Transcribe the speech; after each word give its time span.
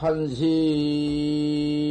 산시 0.00 1.87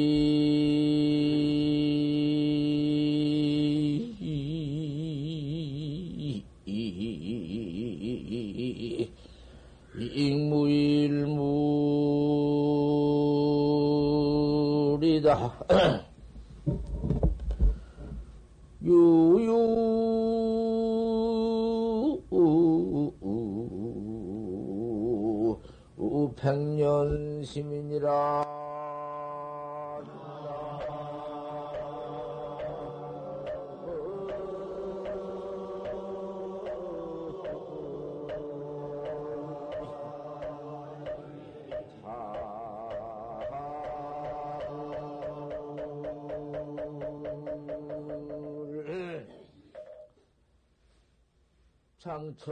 장처 52.37 52.51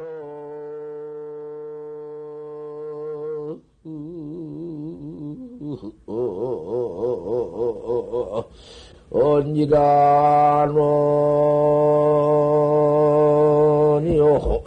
언니라노니요 13.26 14.62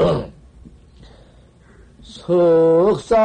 석사 2.02 3.16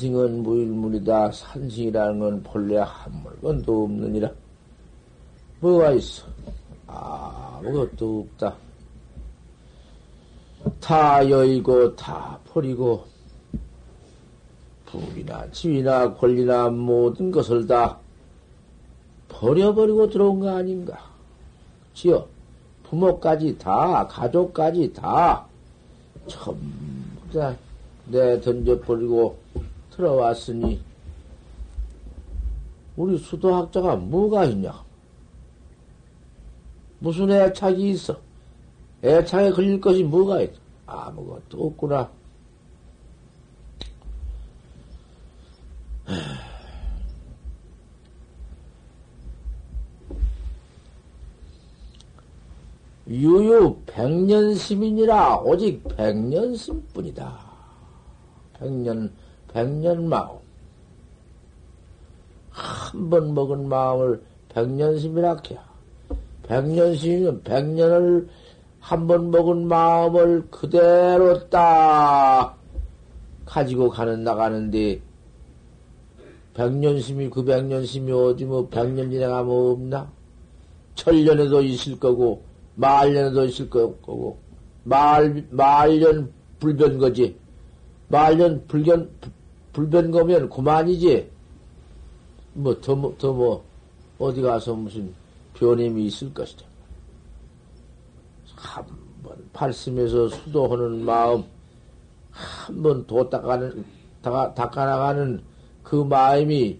산승은 0.00 0.42
무일물이다. 0.42 1.30
산승이라는 1.32 2.18
건 2.18 2.42
본래 2.42 2.78
한물 2.78 3.19
건도 3.40 3.84
없느니라. 3.84 4.30
뭐가 5.60 5.92
있어? 5.92 6.26
아무것도 6.86 8.26
없다. 8.32 8.56
다 10.80 11.28
여의고 11.28 11.94
다 11.96 12.38
버리고 12.46 13.04
부이나 14.86 15.50
지위나 15.50 16.14
권리나 16.14 16.68
모든 16.68 17.30
것을 17.30 17.66
다 17.66 17.98
버려버리고 19.28 20.10
들어온 20.10 20.40
거 20.40 20.50
아닌가? 20.50 20.98
지어 21.94 22.26
부모까지 22.82 23.56
다 23.56 24.06
가족까지 24.06 24.92
다 24.92 25.46
전부 26.26 26.58
다 27.32 27.56
내 28.10 28.40
던져버리고 28.40 29.38
들어왔으니 29.94 30.80
우리 33.00 33.16
수도학자가 33.16 33.96
뭐가 33.96 34.44
있냐? 34.44 34.84
무슨 36.98 37.30
애착이 37.30 37.92
있어? 37.92 38.20
애착에 39.02 39.52
걸릴 39.52 39.80
것이 39.80 40.04
뭐가 40.04 40.42
있어? 40.42 40.52
아무것도 40.84 41.66
없구나. 41.66 42.10
유유 53.08 53.78
백년심이니라 53.86 55.38
오직 55.38 55.82
백년 55.96 56.54
심뿐이다. 56.54 57.48
백년 58.58 59.10
백년 59.48 60.06
마음 60.06 60.49
한 62.90 63.08
번 63.08 63.34
먹은 63.34 63.68
마음을 63.68 64.20
백년심이라 64.48 65.36
해야. 65.50 65.64
백년심이면 66.42 67.42
백년을 67.44 68.28
한 68.80 69.06
번 69.06 69.30
먹은 69.30 69.68
마음을 69.68 70.48
그대로 70.50 71.48
딱 71.48 72.58
가지고 73.44 73.90
가는 73.90 74.24
나가는데 74.24 75.00
백년심이 76.54 77.30
그 77.30 77.44
백년심이 77.44 78.10
어디 78.10 78.44
뭐 78.44 78.66
백년 78.68 79.10
지나가면 79.10 79.52
없나? 79.52 80.10
천년에도 80.96 81.62
있을 81.62 81.98
거고 82.00 82.42
말년에도 82.74 83.44
있을 83.44 83.70
거고 83.70 84.38
말 84.82 85.46
말년 85.50 86.32
불변 86.58 86.98
거지 86.98 87.36
말년 88.08 88.64
불견 88.66 89.08
불변 89.72 90.10
거면 90.10 90.48
그만이지 90.48 91.29
뭐 92.54 92.74
더 92.80 92.94
뭐 92.94 93.16
더 93.18 93.32
뭐 93.32 93.64
어디 94.18 94.42
가서 94.42 94.74
무슨 94.74 95.14
변임이 95.54 96.06
있을 96.06 96.32
것이다. 96.34 96.64
한번 98.56 99.36
팔심에서 99.52 100.28
수도하는 100.28 101.04
마음, 101.04 101.44
한번 102.30 103.06
도 103.06 103.28
닦아는, 103.28 103.84
닦아, 104.22 104.54
닦아나가는 104.54 105.42
그 105.82 105.96
마음이 105.96 106.78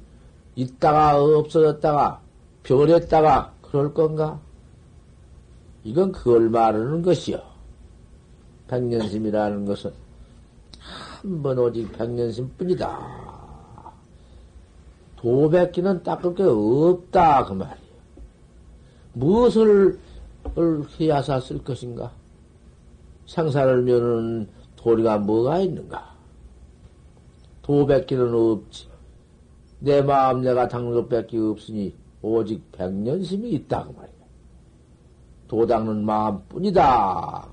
있다가 0.56 1.22
없어졌다가 1.22 2.20
변했다가 2.62 3.54
그럴 3.62 3.94
건가? 3.94 4.38
이건 5.84 6.12
그걸 6.12 6.50
말하는 6.50 7.00
것이요. 7.02 7.40
백년심이라는 8.68 9.64
것은 9.64 9.92
한 10.78 11.42
번 11.42 11.58
오직 11.58 11.90
백년심 11.92 12.50
뿐이다. 12.56 13.29
도백기는 15.20 16.02
닦을 16.02 16.34
게 16.34 16.42
없다. 16.44 17.44
그 17.44 17.52
말이에요. 17.52 17.90
무엇을 19.12 19.98
해야사 20.98 21.40
쓸 21.40 21.62
것인가? 21.62 22.12
생사를 23.26 23.82
면은 23.82 24.48
도리가 24.76 25.18
뭐가 25.18 25.58
있는가? 25.58 26.14
도백기는 27.60 28.32
없지. 28.32 28.88
내 29.80 30.00
마음 30.00 30.40
내가 30.40 30.68
닦는 30.68 30.94
것밖에 30.94 31.36
없으니 31.36 31.94
오직 32.22 32.72
백년심이 32.72 33.50
있다 33.50 33.84
그 33.84 33.92
말이야. 33.92 34.14
도 35.48 35.66
닦는 35.66 36.02
마음뿐이다. 36.06 37.46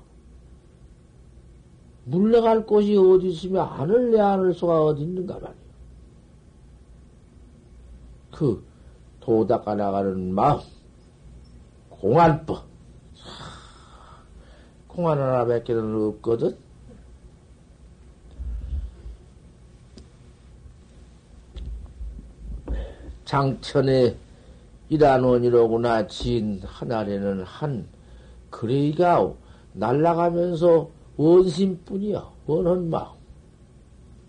물러갈 2.06 2.64
곳이 2.64 2.96
어디 2.96 3.28
있으면 3.28 3.66
안을 3.66 4.10
내 4.10 4.20
안을 4.20 4.54
수가 4.54 4.84
어디 4.84 5.02
있는가 5.02 5.34
말이야. 5.34 5.57
그 8.38 8.64
도닦아 9.18 9.74
나가는 9.74 10.32
마음. 10.32 10.60
공안법. 11.90 12.62
공안 14.86 15.18
하나 15.18 15.44
밖에는 15.44 16.08
없거든? 16.10 16.56
장천에 23.24 24.16
일한원이로구나 24.88 26.06
진 26.06 26.60
하나에는 26.62 27.42
한 27.42 27.88
그레이가 28.50 29.32
날라가면서 29.72 30.88
원심뿐이야 31.16 32.30
원한 32.46 32.88
마음 32.88 33.16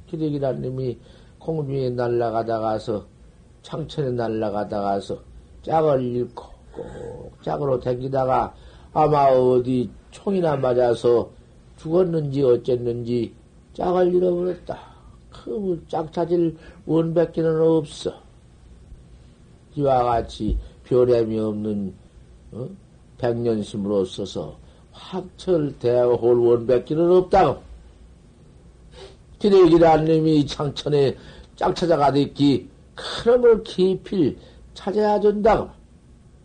기대기란 0.08 0.64
님이 0.64 0.98
공중에 1.38 1.92
날라가다가서 1.92 3.19
창천에 3.62 4.12
날라가다가서 4.12 5.18
짝을 5.64 6.02
잃고 6.04 6.46
꼭 6.74 7.34
짝으로 7.44 7.80
댕기다가 7.80 8.54
아마 8.94 9.26
어디 9.26 9.90
총이나 10.12 10.56
맞아서 10.56 11.30
죽었는지 11.78 12.44
어쨌는지 12.44 13.34
짝을 13.74 14.14
잃어버렸다. 14.14 14.90
그 15.32 15.80
짝 15.88 16.12
찾을 16.12 16.56
원백기는 16.86 17.62
없어. 17.62 18.14
이와 19.76 20.04
같이 20.04 20.58
별함이 20.84 21.40
없는 21.40 21.94
어? 22.52 22.68
백년심으로 23.20 24.06
써서 24.06 24.58
확철대홀 24.92 26.40
원백기는 26.40 27.12
없다고. 27.12 27.62
기대기란 29.40 30.06
놈이 30.06 30.46
창천에 30.48 31.16
짝 31.56 31.76
찾아가듯기 31.76 32.69
그놈을 33.00 33.64
깊이 33.64 34.38
찾아야 34.74 35.20
된다고. 35.20 35.70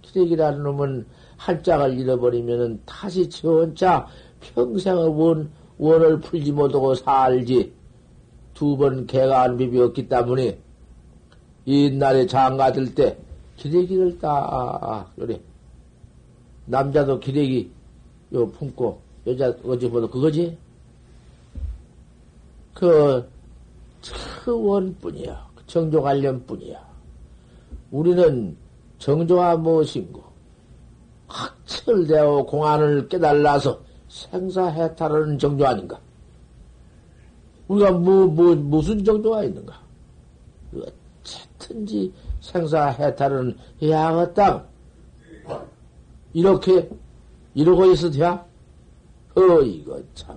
기대기라는 0.02 0.62
놈은 0.62 1.06
한 1.36 1.62
짝을 1.62 1.98
잃어버리면은 1.98 2.80
다시 2.86 3.28
지원자 3.28 4.06
평생의 4.54 5.08
원, 5.08 5.50
원을 5.78 6.20
풀지 6.20 6.52
못하고 6.52 6.94
살지. 6.94 7.72
두 8.54 8.76
번 8.76 9.04
개가 9.06 9.42
안 9.42 9.56
비비었기 9.56 10.08
때문에 10.08 10.56
옛날에 11.66 12.24
장가들 12.26 12.94
때 12.94 13.18
기대기를 13.56 14.18
딱, 14.20 15.10
그래. 15.16 15.40
남자도 16.66 17.18
기대기 17.18 17.70
요 18.32 18.48
품고 18.52 19.00
여자 19.26 19.52
어제보다 19.64 20.06
그거지? 20.06 20.56
그, 22.74 23.28
그 24.44 24.52
원뿐이야. 24.64 25.53
정조 25.66 26.02
관련 26.02 26.44
뿐이야. 26.46 26.78
우리는 27.90 28.56
정조가 28.98 29.56
무엇인고? 29.58 30.22
확철되어 31.28 32.44
공안을 32.44 33.08
깨달아서 33.08 33.80
생사해탈하는 34.08 35.38
정조 35.38 35.66
아닌가? 35.66 35.98
우리가 37.68 37.92
뭐, 37.92 38.26
뭐, 38.26 38.54
무슨 38.54 39.02
정도가 39.04 39.44
있는가? 39.44 39.80
어쨌든지 40.74 42.12
생사해탈은 42.40 43.56
하겠다. 43.80 44.64
이렇게, 46.32 46.90
이러고 47.54 47.86
있어도 47.86 48.12
돼? 48.12 48.24
어, 48.24 49.60
이거 49.62 50.00
참. 50.14 50.36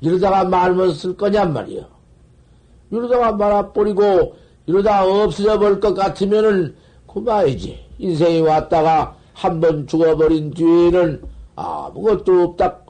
이러다가 0.00 0.44
말못 0.44 0.94
쓸 0.96 1.16
거냔 1.16 1.52
말이야. 1.52 1.97
이러다가 2.90 3.32
말아버리고, 3.32 4.34
이러다 4.66 5.04
없어져 5.04 5.58
버릴 5.58 5.80
것 5.80 5.94
같으면은, 5.94 6.74
그만이지. 7.06 7.78
인생이 7.98 8.40
왔다가 8.42 9.16
한 9.32 9.60
번 9.60 9.86
죽어버린 9.86 10.50
뒤에는 10.52 11.22
아무것도 11.56 12.42
없다, 12.42 12.80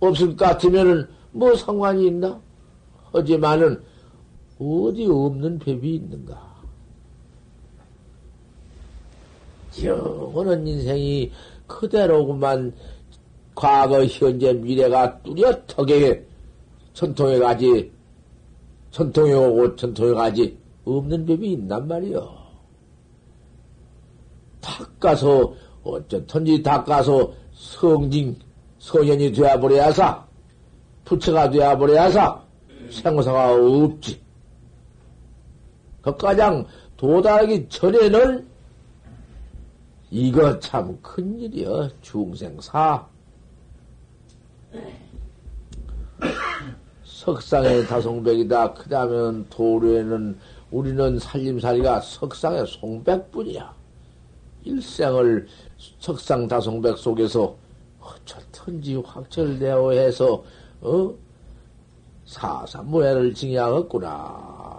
없을 0.00 0.28
것 0.36 0.44
같으면은, 0.44 1.06
뭐 1.32 1.54
상관이 1.54 2.06
있나? 2.06 2.40
하지만은, 3.12 3.82
어디 4.58 5.06
없는 5.06 5.58
법이 5.58 5.94
있는가? 5.94 6.48
영원한 9.84 10.66
인생이 10.66 11.30
그대로구만 11.66 12.72
과거, 13.54 14.04
현재, 14.04 14.52
미래가 14.52 15.20
뚜렷하게 15.22 16.26
전통해 16.94 17.38
가지, 17.38 17.90
전통해 18.90 19.34
오고 19.34 19.76
전통해 19.76 20.14
가지, 20.14 20.58
없는 20.84 21.26
법이 21.26 21.52
있단 21.52 21.86
말이요. 21.86 22.36
닦아서, 24.60 25.54
어쨌든지 25.82 26.62
닦아서 26.62 27.32
성징, 27.52 28.36
성현이 28.78 29.32
되어버려야사, 29.32 30.26
부처가 31.04 31.50
되어버려야사, 31.50 32.42
생사가 32.90 33.52
없지. 33.52 34.20
그 36.00 36.16
가장 36.16 36.66
도달하기 36.96 37.68
전에는 37.68 38.48
이거 40.10 40.58
참 40.58 40.98
큰일이여, 41.02 41.90
중생사. 42.00 43.06
석상의 47.28 47.86
다송백이다. 47.86 48.72
그 48.72 48.88
다음에는 48.88 49.46
도로에는 49.50 50.38
우리는 50.70 51.18
살림살이가 51.18 52.00
석상의 52.00 52.66
송백뿐이야. 52.66 53.74
일생을 54.64 55.46
석상 56.00 56.48
다송백 56.48 56.96
속에서 56.96 57.54
어쩌든지 58.00 58.96
확철되어 59.04 59.90
해서, 59.90 60.42
어? 60.80 61.12
사사무해를 62.24 63.34
징양했구나. 63.34 64.78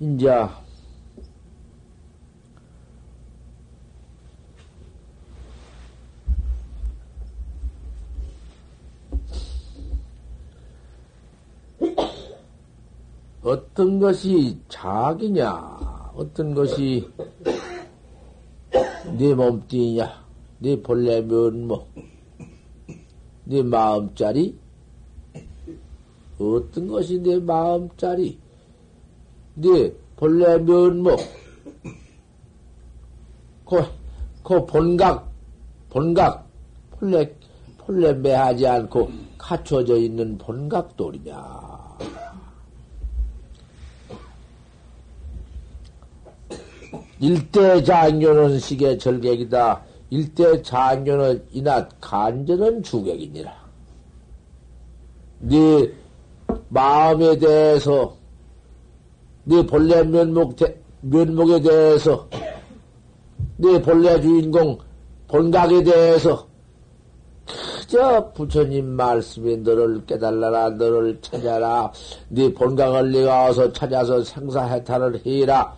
인자 0.00 0.61
어떤 13.42 13.98
것이 13.98 14.56
자기냐, 14.68 16.12
어떤 16.14 16.54
것이 16.54 17.10
네 19.18 19.34
몸뚱이냐, 19.34 20.24
네 20.60 20.80
본래 20.80 21.20
면목, 21.20 21.88
네 23.44 23.62
마음짜리, 23.64 24.56
어떤 26.38 26.86
것이 26.86 27.18
내 27.18 27.40
마음짜리, 27.40 28.38
네 29.54 29.92
본래 30.14 30.56
면목, 30.58 31.18
그, 33.66 33.82
그 34.44 34.64
본각, 34.66 35.28
본각, 35.90 36.46
본래, 36.92 37.34
본래 37.76 38.12
매하지 38.12 38.68
않고 38.68 39.10
갖춰져 39.36 39.96
있는 39.96 40.38
본각돌이냐. 40.38 41.71
일대 47.22 47.80
장교는 47.84 48.58
식의 48.58 48.98
절객이다. 48.98 49.80
일대 50.10 50.60
장교는 50.60 51.40
이낮 51.52 51.88
간절은 52.00 52.82
주객이니라. 52.82 53.54
네 55.38 55.88
마음에 56.68 57.38
대해서, 57.38 58.16
네 59.44 59.64
본래 59.64 60.02
면목, 60.02 60.56
면목에 61.02 61.60
대해서, 61.60 62.28
네 63.56 63.80
본래 63.80 64.20
주인공 64.20 64.76
본각에 65.28 65.84
대해서, 65.84 66.44
그저 67.46 68.32
부처님 68.32 68.96
말씀에 68.96 69.56
너를 69.58 70.04
깨달라라, 70.06 70.70
너를 70.70 71.20
찾아라, 71.20 71.92
네 72.30 72.52
본각을 72.52 73.12
내가 73.12 73.44
와서 73.44 73.72
찾아서 73.72 74.24
생사해탈을 74.24 75.24
해라. 75.24 75.76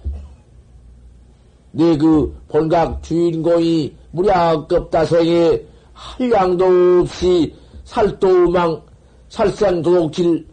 네 1.75 1.97
그 1.97 2.33
본각 2.49 3.03
주인공이 3.03 3.93
무량급다생에 4.13 5.61
한량도 5.93 7.01
없이 7.03 7.53
살도 7.85 8.29
음망, 8.29 8.81
살생 9.29 9.83
도둑질, 9.83 10.47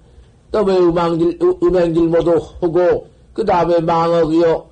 떠의 0.52 0.78
음망질, 0.80 1.40
음행질 1.62 2.08
모두 2.08 2.40
하고, 2.60 3.08
그 3.34 3.46
다음에 3.46 3.80
망억이요, 3.80 4.68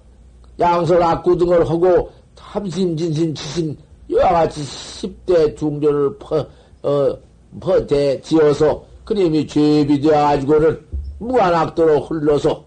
양설 0.60 1.02
악구 1.02 1.38
등을 1.38 1.70
하고, 1.70 2.12
탐심, 2.36 2.98
진심, 2.98 3.34
치심, 3.34 3.78
이와 4.10 4.30
같이 4.32 4.62
10대 4.62 5.56
중조를 5.56 6.18
퍼, 6.18 6.46
어, 6.82 7.18
퍼대 7.60 8.20
지어서, 8.22 8.84
그님이 9.06 9.46
죄비 9.46 10.02
되어가지고는 10.02 10.80
무한악도로 11.20 12.02
흘러서, 12.02 12.64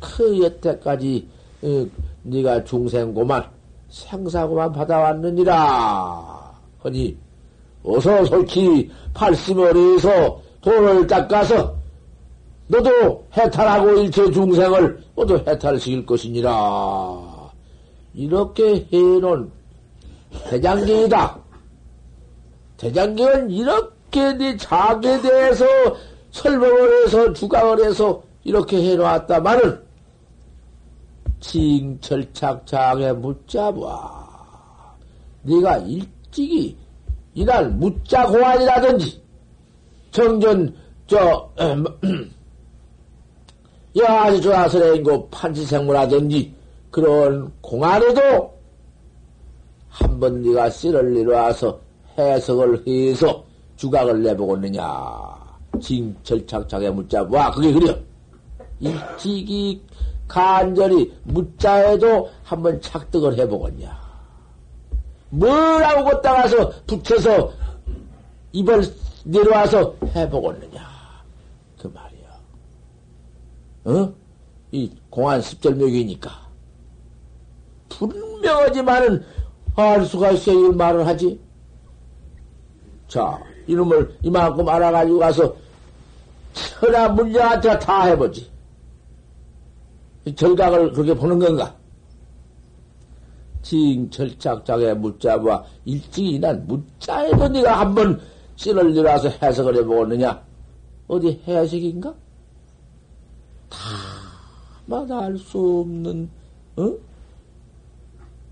그 0.00 0.42
여태까지, 0.42 1.28
어, 1.62 1.86
네가 2.22 2.64
중생고만 2.64 3.44
생사고만 3.88 4.72
받아왔느니라 4.72 6.54
하니 6.78 7.16
어서 7.82 8.24
솔직히 8.24 8.90
팔심어리에서 9.14 10.40
돈을 10.60 11.06
닦아서 11.06 11.74
너도 12.68 13.26
해탈하고 13.36 13.90
일체 14.00 14.30
중생을 14.30 15.02
모두 15.14 15.42
해탈시킬 15.46 16.06
것이니라 16.06 17.40
이렇게 18.14 18.86
해놓은 18.92 19.50
대장경이다. 20.48 21.38
대장경은 22.76 23.50
이렇게 23.50 24.32
네 24.34 24.56
자기에 24.56 25.20
대해서 25.20 25.64
설명을 26.30 27.04
해서 27.04 27.32
주강을 27.32 27.84
해서 27.84 28.22
이렇게 28.44 28.82
해놓았다마는 28.82 29.89
징철착착에 31.40 33.12
묻자봐. 33.14 34.30
네가 35.42 35.78
일찍이 35.78 36.76
이날 37.34 37.70
묻자 37.70 38.26
고안이라든지 38.26 39.20
정전 40.10 40.74
저 41.06 41.48
여아주 43.96 44.40
조아설행고 44.40 45.28
판치생물하든지 45.30 46.54
그런 46.90 47.50
공안에도 47.60 48.58
한 49.88 50.20
번 50.20 50.42
네가 50.42 50.70
씨를 50.70 51.14
내려와서 51.14 51.80
해석을 52.16 52.86
해서 52.86 53.42
주각을 53.76 54.22
내보겠느냐. 54.22 54.84
징철착착에 55.80 56.90
묻자. 56.90 57.22
와, 57.30 57.50
그게 57.50 57.72
그려. 57.72 57.94
일찍이 58.78 59.80
간절히 60.30 61.12
묻자에도 61.24 62.30
한번 62.44 62.80
착득을 62.80 63.36
해보겠냐. 63.36 64.00
뭐라고 65.30 66.04
걷다 66.04 66.34
가서 66.34 66.72
붙여서 66.86 67.52
입을 68.52 68.84
내려와서 69.24 69.96
해보겠느냐. 70.14 70.88
그 71.80 71.88
말이야. 71.88 72.28
어? 73.86 74.14
이 74.70 74.92
공안 75.10 75.42
습절묘기니까. 75.42 76.30
분명하지만은 77.88 79.24
알 79.74 80.04
수가 80.06 80.30
있어야 80.30 80.54
이 80.54 80.68
말을 80.70 81.08
하지. 81.08 81.40
자, 83.08 83.36
이놈을 83.66 84.16
이만큼 84.22 84.68
알아가지고 84.68 85.18
가서 85.18 85.56
천하 86.52 87.08
물량한테 87.08 87.80
다 87.80 88.04
해보지. 88.04 88.59
절각을 90.34 90.92
그렇게 90.92 91.14
보는 91.14 91.38
건가? 91.38 91.74
징철짝짝에 93.62 94.94
묻자와 94.94 95.64
일찍이 95.84 96.38
난 96.38 96.66
묻자에도 96.66 97.48
네가 97.48 97.80
한번 97.80 98.20
씨를 98.56 98.92
들어와서 98.92 99.28
해석을 99.28 99.76
해보겠느냐? 99.76 100.42
어디 101.08 101.40
해석인가? 101.46 102.14
다마다 104.88 105.20
알 105.26 105.38
수 105.38 105.80
없는, 105.80 106.28
어? 106.76 106.94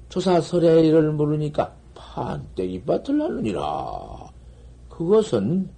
조사설의를 0.08 1.12
모르니까 1.12 1.72
판때기 1.94 2.82
밭을 2.82 3.18
나느니라. 3.18 4.30
그것은 4.88 5.68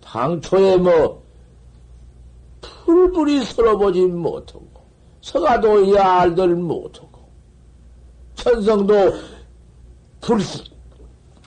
당초에 0.00 0.76
뭐, 0.78 1.22
풀불이 2.60 3.44
서러보지 3.44 4.06
못하고, 4.06 4.69
서가도 5.20 5.94
야알들 5.94 6.56
못하고, 6.56 7.20
천성도 8.34 8.94
불식, 10.20 10.72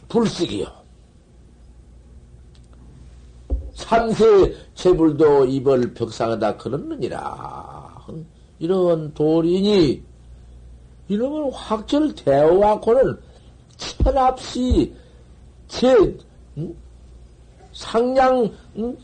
불식이요. 0.09 0.67
삼세 3.73 4.55
재불도 4.75 5.45
입을 5.45 5.93
벽상에다 5.93 6.57
걸었느니라. 6.57 8.05
이런 8.59 9.13
도리니, 9.13 10.03
이놈은 11.07 11.51
확철 11.51 12.13
대어갖고는 12.15 13.19
철없이 13.77 14.93
제 15.67 15.93
음? 16.57 16.75
상량 17.73 18.49
음? 18.77 18.97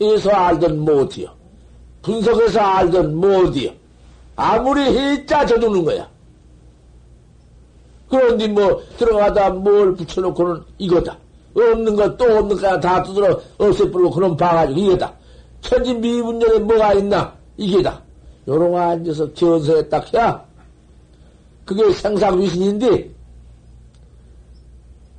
해서 0.00 0.30
알던 0.30 0.80
못이요. 0.80 1.32
분석해서 2.06 2.60
알던 2.60 3.16
못이요. 3.16 3.72
아무리 4.36 4.80
해자 4.82 5.44
져두는 5.44 5.84
거야. 5.84 6.08
그런데 8.08 8.46
뭐 8.46 8.80
들어가다 8.96 9.50
뭘 9.50 9.92
붙여놓고는 9.96 10.62
이거다. 10.78 11.18
없는 11.56 11.96
거 11.96 12.16
또 12.16 12.24
없는 12.24 12.56
거다 12.56 13.02
두드러 13.02 13.40
없애버리고 13.58 14.10
그런 14.10 14.36
봐가지고 14.36 14.78
이거다. 14.78 15.12
천지 15.60 15.94
미분열에 15.94 16.60
뭐가 16.60 16.94
있나? 16.94 17.34
이게다. 17.56 18.00
요런 18.46 18.74
앉아서 18.76 19.32
견서에 19.32 19.88
딱 19.88 20.14
해야 20.14 20.44
그게 21.64 21.90
생사귀신인데 21.92 23.10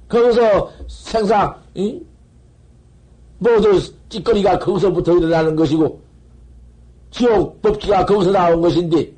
거기서 0.07 0.71
생사 0.87 1.53
이? 1.75 2.01
모두 3.39 3.77
찌꺼리가 4.07 4.57
거기서부터 4.59 5.17
일어나는 5.17 5.57
것이고 5.57 6.06
지옥 7.11 7.61
법기가 7.61 8.05
거기서 8.05 8.31
나온 8.31 8.61
것인데 8.61 9.17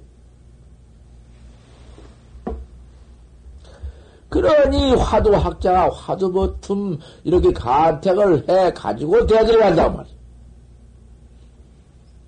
그러니 4.30 4.94
화두 4.96 5.36
학자가 5.36 5.90
화두 5.90 6.32
버틈 6.32 7.00
이렇게 7.24 7.52
간택을 7.52 8.48
해 8.48 8.72
가지고 8.74 9.26
대들어 9.26 9.60
간단 9.60 9.96
말이야. 9.96 10.14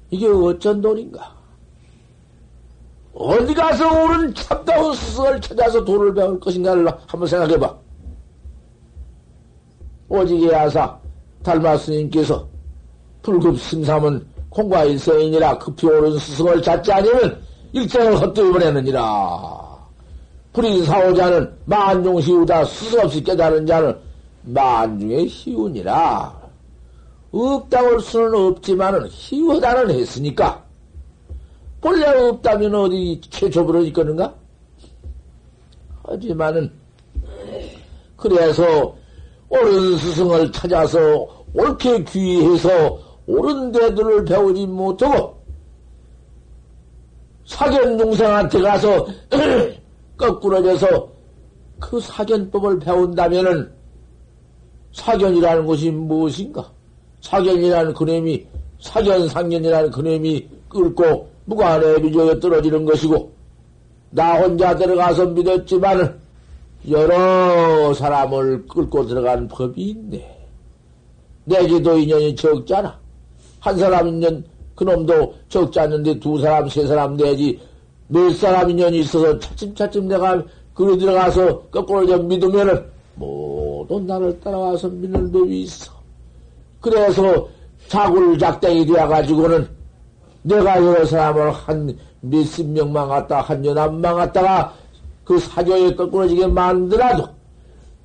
이게 0.10 0.27
어쩐 0.27 0.82
돈인가? 0.82 1.36
어디 3.13 3.53
가서 3.53 4.03
옳은 4.03 4.34
참다운 4.34 4.94
스승을 4.96 5.41
찾아서 5.41 5.86
돈을 5.86 6.13
배울 6.13 6.39
것인가를 6.39 6.88
한번 7.06 7.27
생각해 7.27 7.58
봐. 7.60 7.75
오직에 10.10 10.53
아사 10.53 11.00
달마 11.44 11.77
스님께서 11.77 12.48
불급 13.22 13.60
승삼은 13.60 14.25
공과 14.51 14.84
일세인이라 14.84 15.58
급히 15.60 15.88
옳은 15.88 16.20
스승을 16.20 16.62
찾지 16.62 16.91
아니면 16.91 17.41
일생을 17.72 18.22
헛되이 18.22 18.51
보내느니라. 18.51 19.72
불인 20.51 20.84
사오자는 20.84 21.58
만중 21.63 22.20
시우다 22.20 22.65
스승없이 22.65 23.24
깨달은 23.24 23.65
자는 23.65 23.98
만중의 24.43 25.25
희운이라. 25.29 26.41
없다고 27.31 27.88
할 27.88 28.00
수는 28.01 28.36
없지만은 28.36 29.08
희우다는 29.10 29.89
했으니까 29.91 30.62
본래 31.79 32.05
없다면 32.10 32.75
어디 32.75 33.22
최초부로 33.29 33.86
있거는가? 33.86 34.36
하지만은, 36.03 36.70
그래서 38.17 38.93
옳은 39.48 39.98
스승을 39.98 40.51
찾아서 40.51 41.25
옳게 41.53 42.03
귀해서 42.03 43.11
옳은 43.27 43.71
대들을 43.71 44.25
배우지 44.25 44.67
못하고, 44.67 45.37
사견 47.45 47.97
중생한테 47.97 48.61
가서 48.61 49.07
거꾸러져서 50.17 51.09
그 51.79 51.99
사견법을 51.99 52.79
배운다면은 52.79 53.71
사견이라는 54.93 55.65
것이 55.65 55.91
무엇인가? 55.91 56.71
사견이라는 57.21 57.93
그놈이, 57.93 58.45
사견 58.79 59.27
상견이라는 59.27 59.91
그놈이 59.91 60.47
끌고 60.69 61.29
무관에 61.45 62.01
비조에 62.01 62.39
떨어지는 62.39 62.85
것이고, 62.85 63.31
나 64.11 64.39
혼자 64.39 64.75
들어가서 64.75 65.27
믿었지만은, 65.27 66.19
여러 66.89 67.93
사람을 67.93 68.65
끌고 68.67 69.05
들어간 69.05 69.47
법이 69.47 69.81
있네. 69.81 70.47
내게도 71.45 71.97
인연이 71.97 72.35
적잖아. 72.35 73.00
한 73.62 73.77
사람 73.77 74.08
인연, 74.08 74.44
그놈도 74.75 75.34
적지 75.48 75.80
않는데 75.80 76.20
두 76.20 76.38
사람, 76.39 76.68
세 76.68 76.86
사람 76.86 77.15
내지 77.15 77.58
몇 78.08 78.30
사람 78.34 78.70
인연이 78.70 79.00
있어서 79.00 79.39
차츰차츰 79.39 80.08
내가 80.08 80.44
그리 80.74 80.98
들어가서 80.98 81.60
거꾸로 81.70 82.06
좀 82.06 82.27
믿으면은 82.27 82.84
모두 83.15 84.00
나를 84.01 84.38
따라와서 84.39 84.89
믿는 84.89 85.32
법이 85.32 85.62
있어. 85.62 85.94
그래서 86.82 87.48
자굴작땡이 87.88 88.86
되어가지고는 88.88 89.70
내가 90.41 90.84
여러 90.84 91.06
사람을 91.06 91.51
한 91.51 91.96
몇십 92.22 92.68
명만 92.68 93.08
갔다, 93.08 93.41
한 93.41 93.63
연합만 93.63 94.15
갔다가 94.15 94.74
그 95.24 95.38
사교에 95.38 95.94
거꾸러지게 95.94 96.48
만들어도 96.48 97.27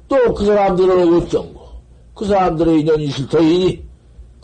또 0.09 0.35
그 0.35 0.45
사람들은 0.45 1.15
어쩐고, 1.15 1.61
그 2.15 2.27
사람들의 2.27 2.81
인연이 2.83 3.05
있을 3.05 3.27
터이니 3.29 3.83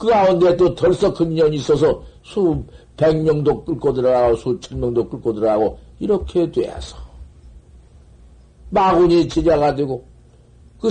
그 0.03 0.09
가운데 0.09 0.57
또 0.57 0.75
덜썩 0.75 1.15
큰 1.15 1.31
인연이 1.31 1.59
있어서 1.59 2.03
수 2.25 2.61
백 2.97 3.23
명도 3.23 3.65
끌고 3.65 3.93
들어가고 3.93 4.37
수천 4.37 4.81
명도 4.81 5.09
끌고 5.09 5.33
들어가고 5.33 5.79
이렇게 6.01 6.51
돼서. 6.51 6.97
마군이 8.71 9.29
제자가 9.29 9.77
되고 9.77 10.05
그 10.81 10.91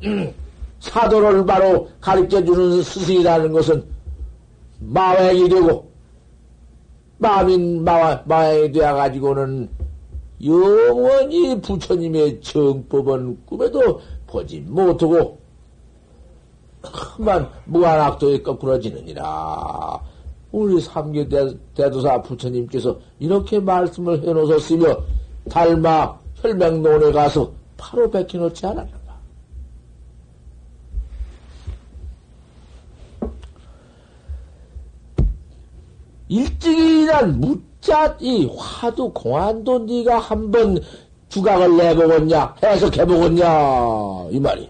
사도를 0.80 1.46
바로 1.46 1.88
가르쳐 2.02 2.44
주는 2.44 2.82
스승이라는 2.82 3.50
것은 3.52 3.82
마왕이 4.80 5.48
되고 5.48 5.90
마민 7.16 7.82
마왕이 7.82 8.72
되어가지고는 8.72 9.70
영원히 10.44 11.60
부처님의 11.62 12.42
정법은 12.42 13.46
꿈에도 13.46 14.00
보지 14.26 14.60
못하고 14.60 15.39
그만 16.82 17.48
무한악도에 17.66 18.42
거꾸러지느니라. 18.42 20.00
우리 20.52 20.80
삼계 20.80 21.28
대도사 21.74 22.22
부처님께서 22.22 22.98
이렇게 23.18 23.60
말씀을 23.60 24.22
해놓으셨으며 24.22 24.96
달마 25.48 26.18
혈맹론에 26.36 27.12
가서 27.12 27.52
바로 27.76 28.10
베껴놓지 28.10 28.66
않았는가. 28.66 29.00
일찍이 36.28 37.06
난 37.06 37.40
무자 37.40 38.16
이 38.20 38.48
화두 38.56 39.10
공안도 39.12 39.80
네가 39.80 40.18
한번 40.18 40.78
주각을 41.28 41.76
내보겠냐 41.76 42.56
해석해보겠냐 42.62 44.28
이 44.30 44.40
말이. 44.40 44.68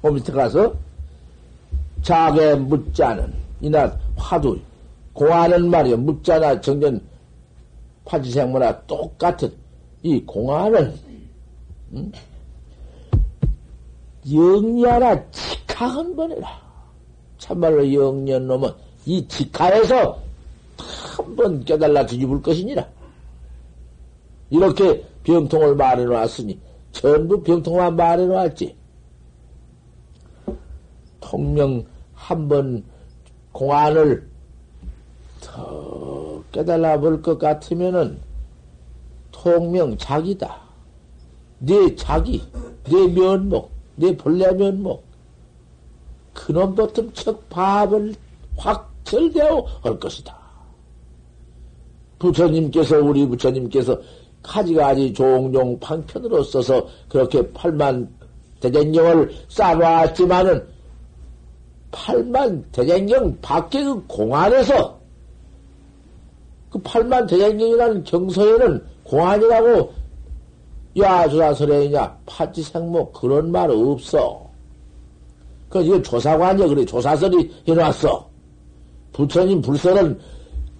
그 0.00 0.08
밑에 0.08 0.32
가서 0.32 0.74
자게 2.02 2.54
묻자는 2.56 3.32
이나 3.60 3.96
화두 4.16 4.58
공안은 5.12 5.70
말이야 5.70 5.96
묻자나 5.96 6.60
정전 6.60 7.00
파지생모나 8.04 8.82
똑같은 8.82 9.52
이 10.02 10.20
공안은 10.24 10.94
음? 11.92 12.12
영리하나 14.32 15.20
직하 15.30 15.86
한 15.86 16.14
번이라. 16.16 16.48
참말로 17.38 17.92
영년 17.92 18.46
놈은 18.46 18.70
이 19.06 19.26
직하에서 19.28 20.18
한 21.16 21.36
번 21.36 21.64
깨달라 21.64 22.04
뒤집을 22.06 22.40
것이니라. 22.42 22.86
이렇게 24.50 25.04
병통을 25.24 25.76
말해 25.76 26.04
놨으니 26.04 26.58
전부 26.92 27.42
병통만 27.42 27.94
말해 27.96 28.26
놨지 28.26 28.74
통명 31.32 31.82
한 32.14 32.46
번 32.46 32.84
공안을 33.52 34.28
더 35.40 36.42
깨달아 36.52 37.00
볼 37.00 37.22
것 37.22 37.38
같으면은 37.38 38.18
통명 39.30 39.96
자기다. 39.96 40.60
내 41.58 41.96
자기, 41.96 42.42
내 42.84 43.06
면목, 43.08 43.70
내 43.96 44.14
본래 44.14 44.52
면목. 44.52 45.02
그놈 46.34 46.74
버튼 46.74 47.10
척 47.14 47.48
밥을 47.48 48.14
확철되어 48.56 49.66
할 49.82 49.98
것이다. 49.98 50.36
부처님께서, 52.18 52.98
우리 53.00 53.26
부처님께서 53.26 53.98
가지가지 54.42 55.12
종종 55.14 55.78
방편으로 55.80 56.42
써서 56.42 56.86
그렇게 57.08 57.50
팔만 57.52 58.08
대전경을 58.60 59.32
쌓아놨지만은 59.48 60.71
팔만 61.92 62.64
대전경 62.72 63.38
밖에 63.40 63.84
그 63.84 64.04
공안에서 64.06 64.98
그 66.70 66.78
팔만 66.78 67.26
대전경이라는 67.26 68.04
경서에는 68.04 68.84
공안이라고 69.04 69.92
야주사설에냐 70.98 72.18
파지생모 72.26 73.12
그런 73.12 73.52
말 73.52 73.70
없어. 73.70 74.42
그 75.68 75.82
이거 75.82 76.02
조사관이야 76.02 76.66
그래 76.66 76.84
조사설이 76.84 77.50
해놨어. 77.68 78.28
부처님 79.12 79.60
불설은 79.60 80.18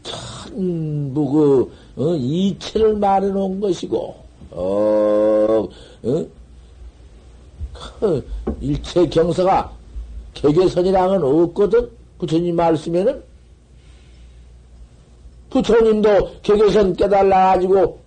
전부 0.03 1.31
그 1.31 1.73
어, 1.97 2.15
이체를 2.15 2.97
말해놓은 2.97 3.61
것이고 3.61 4.15
어, 4.51 5.69
어? 6.03 6.27
그 8.01 8.27
일체 8.61 9.07
경서가 9.07 9.73
개개선이랑은 10.35 11.23
없거든 11.23 11.91
부처님 12.19 12.57
말씀에는 12.57 13.23
부처님도 15.51 16.41
개개선 16.43 16.95
깨달아가지고 16.95 18.01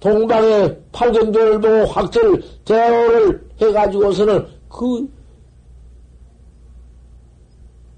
동방의 0.00 0.78
팔견도를 0.92 1.60
보고 1.60 1.84
확철 1.86 2.42
대오를 2.64 3.48
해가지고서는 3.60 4.46
그 4.68 5.08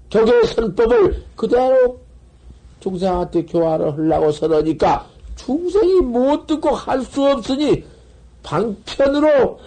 격의 0.09 0.45
선법을 0.47 1.23
그대로 1.35 1.99
중생한테 2.81 3.45
교화를 3.45 3.93
하려고 3.97 4.31
서러니까 4.31 5.07
중생이 5.35 6.01
못 6.01 6.45
듣고 6.45 6.69
할 6.71 7.01
수 7.01 7.25
없으니 7.25 7.83
방편으로 8.43 9.59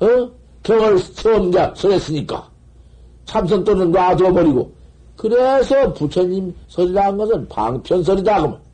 어? 0.00 0.30
경을 0.66 0.98
처음 1.14 1.52
설했으니까 1.74 2.48
참선 3.24 3.62
또는 3.62 3.92
놔둬 3.92 4.32
버리고 4.32 4.72
그래서 5.14 5.92
부처님 5.92 6.54
설이라는 6.68 7.16
것은 7.16 7.48
방편설이다 7.48 8.38
그러면 8.38 8.66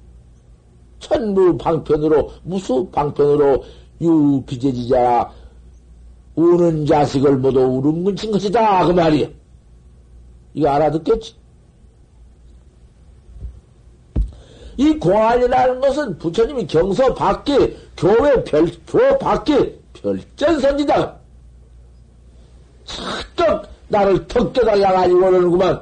천무 0.98 1.59
방편으로, 1.59 2.31
무수 2.44 2.88
방편으로 2.90 3.64
유비제지자 4.00 5.31
우는 6.35 6.87
자식을 6.87 7.37
모두 7.37 7.61
우름근친 7.61 8.33
것이다. 8.33 8.87
그 8.87 8.92
말이야. 8.92 9.28
이거 10.55 10.68
알아듣겠지? 10.70 11.35
이 14.78 14.98
공안이라는 14.98 15.81
것은 15.81 16.18
부처님이 16.18 16.66
경서 16.66 17.12
밖에, 17.14 17.76
교회 17.96 18.42
별, 18.44 18.66
교 18.87 19.18
밖에 19.18 19.78
별전선지다. 19.92 21.21
착덕 22.84 23.68
나를 23.88 24.26
턱 24.26 24.52
깨달아가지고 24.52 25.20
그러는구만. 25.20 25.74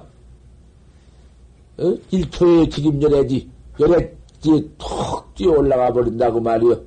어? 1.79 1.97
일초에 2.11 2.69
직임전에지, 2.69 3.49
열에 3.79 4.17
뒤에 4.41 4.63
톡 4.79 5.35
뛰어 5.35 5.53
올라가 5.53 5.93
버린다고 5.93 6.41
말이요. 6.41 6.83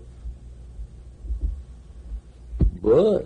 뭐, 2.82 3.24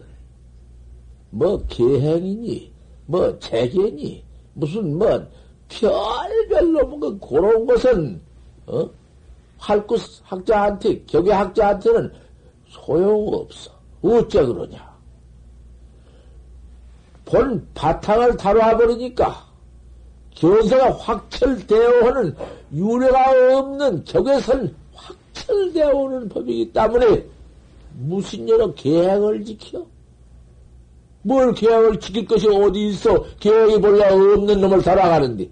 뭐, 1.32 1.66
계행이니, 1.68 2.72
뭐, 3.08 3.38
재계니, 3.40 4.24
무슨, 4.54 4.98
뭐, 4.98 5.28
별별로 5.68 6.88
뭐, 6.88 7.20
그런 7.20 7.66
것은, 7.66 8.22
어? 8.68 8.90
할구 9.58 9.98
학자한테, 10.24 11.04
격의 11.06 11.34
학자한테는 11.34 12.14
소용 12.70 13.34
없어. 13.34 13.72
어째 14.02 14.46
그러냐. 14.46 14.97
본 17.28 17.68
바탕을 17.74 18.38
다뤄와 18.38 18.78
버리니까, 18.78 19.46
견서가 20.34 20.94
확철되어 20.94 22.06
오는 22.06 22.36
유례가 22.74 23.60
없는 23.60 24.06
격에선 24.06 24.74
확철되어 24.94 25.90
오는 25.94 26.30
법이기 26.30 26.72
때문에 26.72 27.26
무슨 28.00 28.48
여러 28.48 28.74
계획을 28.74 29.44
지켜? 29.44 29.86
뭘 31.24 31.54
계획을 31.54 32.00
지킬 32.00 32.26
것이 32.26 32.48
어디 32.48 32.90
있어? 32.90 33.26
계획이 33.40 33.82
본래 33.82 34.08
없는 34.08 34.62
놈을 34.62 34.82
살아가는데. 34.82 35.50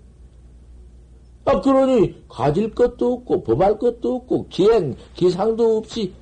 아, 1.43 1.59
그러니 1.59 2.23
가질 2.29 2.73
것도 2.73 3.13
없고, 3.13 3.43
범할 3.43 3.77
것도 3.77 4.15
없고, 4.15 4.47
기행, 4.47 4.95
기상도 5.13 5.77
없이 5.77 6.13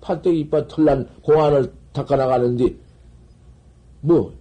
판때기 0.00 0.40
이빨 0.40 0.66
털난 0.66 1.06
공안을 1.22 1.70
닦아나가는데, 1.92 2.74
뭐, 4.00 4.39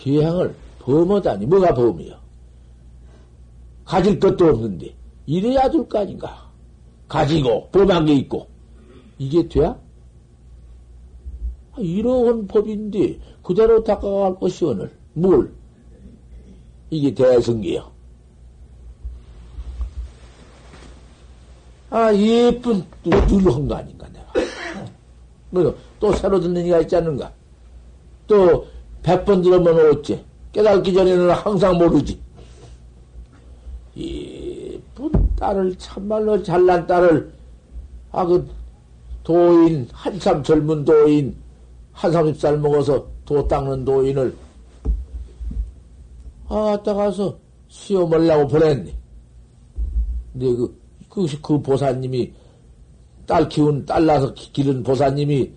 기행을 0.00 0.54
범하다니 0.78 1.46
뭐가 1.46 1.74
범이요? 1.74 2.18
가질 3.84 4.18
것도 4.18 4.46
없는데 4.46 4.94
이래야 5.26 5.68
될 5.70 5.86
거 5.86 5.98
아닌가? 5.98 6.50
가지고 7.06 7.68
범한 7.70 8.06
게 8.06 8.14
있고 8.14 8.46
이게 9.18 9.46
돼야? 9.46 9.76
아, 11.72 11.80
이러한 11.80 12.46
법인데 12.46 13.18
그대로 13.42 13.82
닦아갈 13.84 14.34
것이 14.36 14.64
오늘 14.64 14.90
뭘? 15.12 15.52
이게 16.88 17.12
대성기요. 17.12 17.90
아 21.90 22.14
예쁜 22.14 22.84
누르한 23.04 23.68
거 23.68 23.74
아닌가 23.74 24.08
내가. 24.08 25.74
또 26.00 26.12
새로 26.14 26.40
듣는 26.40 26.64
이가 26.64 26.80
있지 26.80 26.96
않는가? 26.96 27.32
또 28.26 28.66
백 29.02 29.24
번 29.24 29.42
들으면 29.42 29.78
어째? 29.90 30.22
깨닫기 30.52 30.92
전에는 30.92 31.30
항상 31.30 31.78
모르지. 31.78 32.20
이쁜 33.94 35.10
딸을, 35.36 35.76
참말로 35.78 36.42
잘난 36.42 36.86
딸을, 36.86 37.32
아, 38.12 38.24
그, 38.24 38.48
도인, 39.22 39.88
한참 39.92 40.42
젊은 40.42 40.84
도인, 40.84 41.36
한 41.92 42.12
삼십 42.12 42.40
살 42.40 42.58
먹어서 42.58 43.06
도 43.24 43.46
닦는 43.46 43.84
도인을, 43.84 44.36
아, 46.48 46.54
갔다 46.54 46.94
가서 46.94 47.36
시험을라고 47.68 48.48
보냈네. 48.48 48.94
근데 50.32 50.46
그, 50.46 50.80
그, 51.08 51.26
그 51.42 51.62
보사님이, 51.62 52.32
딸 53.26 53.48
키운, 53.48 53.84
딸 53.86 54.04
낳아서 54.06 54.32
기른 54.34 54.82
보사님이, 54.82 55.52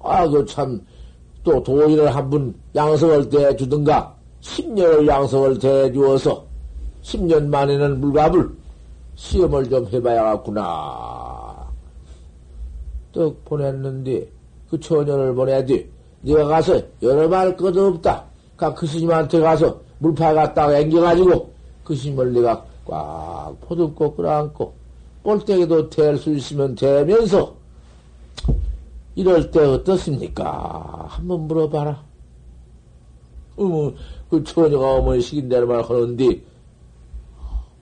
아, 0.00 0.26
그 0.28 0.44
참, 0.46 0.80
또 1.44 1.62
도인을 1.62 2.14
한 2.14 2.28
분 2.30 2.54
양성할 2.74 3.28
때 3.28 3.56
주든가, 3.56 4.14
10년을 4.42 5.06
양성을 5.06 5.58
대주어서 5.58 6.44
10년 7.02 7.46
만에는 7.48 8.00
물갑을 8.00 8.50
시험을 9.14 9.68
좀 9.70 9.86
해봐야겠구나. 9.86 11.66
또 13.12 13.34
보냈는데 13.44 14.28
그 14.70 14.78
처녀를 14.78 15.34
보내야지. 15.34 15.88
네가 16.20 16.44
가서 16.44 16.80
여러 17.02 17.28
말 17.28 17.56
것도 17.56 17.86
없다. 17.86 18.24
그 18.76 18.86
스님한테 18.86 19.40
가서 19.40 19.80
물파 20.00 20.34
갖다가 20.34 20.78
앵겨가지고 20.78 21.50
그 21.84 21.94
스님을 21.96 22.32
내가 22.32 22.64
꽉 22.84 23.56
포듬고 23.62 24.14
끌어안고 24.14 24.72
볼때에도 25.22 25.88
될 25.90 26.16
수 26.18 26.30
있으면 26.34 26.74
되면서 26.74 27.54
이럴 29.18 29.50
때 29.50 29.58
어떻습니까? 29.58 31.06
한번 31.08 31.48
물어봐라. 31.48 32.04
어머, 33.56 33.92
그 34.30 34.44
처녀가 34.44 34.94
어머니 34.94 35.20
시킨다는 35.20 35.66
말 35.66 35.82
하는데 35.82 36.40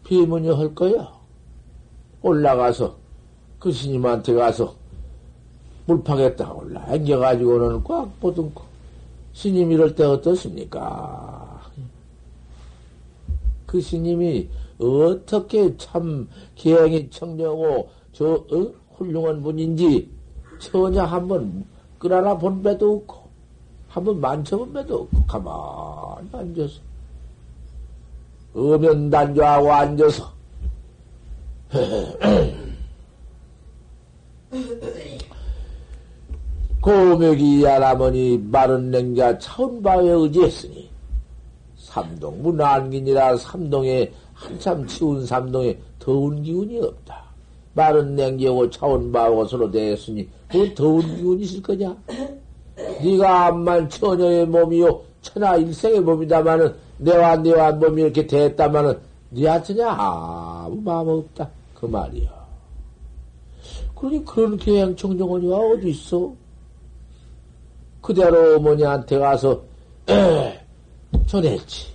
비문이 0.03 0.49
할 0.49 0.75
거야. 0.75 1.12
올라가서 2.22 2.96
그 3.59 3.70
스님한테 3.70 4.33
가서 4.33 4.75
물파겠다 5.85 6.55
올라 6.55 6.87
앵겨가지고는 6.94 7.85
꽉 7.85 8.18
보듬고 8.18 8.62
스님 9.35 9.70
이럴 9.70 9.94
때 9.94 10.05
어떻습니까? 10.05 11.70
그 13.66 13.83
스님이 13.83 14.49
어떻게 14.79 15.77
참 15.77 16.31
기행이 16.55 17.11
청정하고 17.11 17.90
저 18.12 18.33
어? 18.51 18.72
훌륭한 18.94 19.42
분인지 19.42 20.16
전혀 20.59 21.03
한번 21.03 21.64
끌어나 21.99 22.37
본 22.37 22.62
배도 22.62 22.97
없고 22.97 23.27
한번 23.88 24.21
만져본 24.21 24.73
배도 24.73 25.03
없고 25.03 25.27
가만히 25.27 26.29
앉아서 26.33 26.81
어면단조하고 28.55 29.73
앉아서 29.73 30.33
고묘기 36.81 37.64
야라머니 37.64 38.38
마른 38.38 38.90
냉자 38.92 39.38
차운 39.38 39.83
바에 39.83 40.09
의지했으니 40.09 40.88
삼동 41.77 42.42
문안긴이라 42.42 43.37
삼동에 43.38 44.12
한참 44.35 44.87
치운 44.87 45.27
삼동에 45.27 45.77
더운 45.99 46.42
기운이 46.42 46.79
없다. 46.79 47.25
마른 47.75 48.14
냉기하고 48.14 48.71
차운 48.71 49.11
바하고 49.11 49.45
서로 49.47 49.71
대했으니 49.71 50.29
그 50.49 50.75
더운 50.75 51.01
기운이 51.17 51.43
있을 51.43 51.63
거냐? 51.63 51.97
네가 53.03 53.47
암만 53.47 53.89
처녀의 53.89 54.47
몸이요 54.47 55.03
천하 55.23 55.57
일생의 55.57 56.01
몸이다마는 56.01 56.75
내와 56.99 57.37
네와 57.37 57.73
몸이 57.73 58.03
이렇게 58.03 58.27
됐다마는 58.27 58.99
네한테냐 59.31 59.91
아무 59.91 60.81
마음 60.83 61.09
없다 61.09 61.51
그 61.75 61.87
말이야. 61.87 62.31
그러니 63.95 64.25
그런 64.25 64.57
계양 64.57 64.95
청정원이가 64.95 65.57
어디 65.57 65.91
있어? 65.91 66.33
그대로 68.01 68.57
어머니한테 68.57 69.19
가서 69.19 69.63
전했지. 71.27 71.87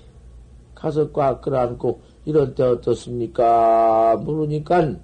가서 0.75 1.09
꽉 1.11 1.41
끌어안고 1.41 2.01
이런 2.25 2.53
때 2.53 2.63
어떻습니까? 2.63 4.17
물으니까 4.17 4.95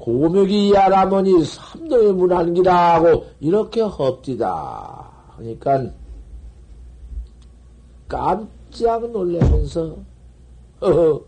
고묘기 0.00 0.72
야라머니 0.72 1.44
삼도의 1.44 2.14
문안기라고 2.14 3.26
이렇게 3.40 3.82
헙디다. 3.82 5.10
그러니까 5.36 5.90
깜짝 8.08 9.10
놀라면서 9.10 9.96
허허 10.80 11.22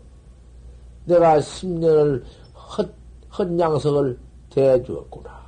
내가 1.05 1.37
10년을 1.37 2.23
헛, 2.55 2.89
헛양석을 3.37 4.17
대주었구나. 4.49 5.43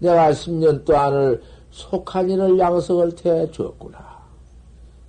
내가 0.00 0.32
10년 0.32 0.84
동안을 0.84 1.42
속한 1.70 2.28
인을 2.28 2.58
양성을 2.58 3.14
대주었구나. 3.14 3.98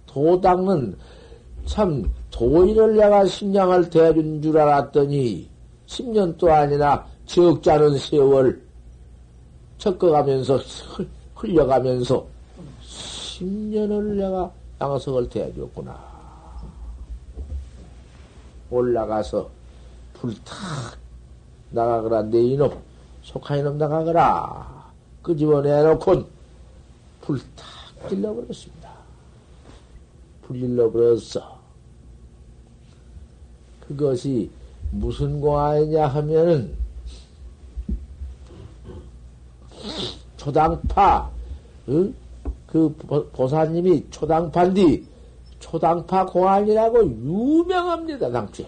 도당은 0.05 0.97
참 1.65 2.09
도인을 2.31 2.95
내가 2.95 3.25
심량을 3.25 3.89
대준 3.89 4.41
줄 4.41 4.57
알았더니 4.57 5.54
10년 5.88 6.38
동안이나 6.38 7.06
적잖은 7.26 7.98
세월 7.98 8.62
척거가면서 9.78 10.60
흘려가면서 11.36 12.26
10년을 12.84 14.15
내가 14.15 14.52
양성을 14.82 15.30
대해줬구나. 15.30 16.15
올라가서 18.69 19.50
불탁 20.13 20.56
나가거라 21.69 22.24
내 22.24 22.41
이놈 22.41 22.71
속한 23.24 23.60
이놈 23.60 23.78
나가거라. 23.78 24.91
끄집어내놓곤 25.21 26.26
불탁 27.21 27.65
찔러버렸습니다. 28.10 28.91
불질러버렸어. 30.43 31.60
그것이 33.88 34.50
무슨 34.95 35.41
공화이냐 35.41 36.08
하면은 36.08 36.73
초당파 40.38 41.29
응? 41.89 42.13
그 42.67 42.89
보 43.34 43.47
사님이 43.47 44.05
초당파인데 44.10 45.01
초당파 45.60 46.25
공안이라고 46.27 47.05
유명합니다 47.05 48.29
당초에 48.31 48.67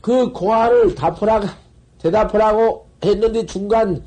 그 0.00 0.30
공안을 0.32 0.94
답하라고 0.94 1.46
대답하라고 1.98 2.86
했는데 3.04 3.44
중간 3.44 4.02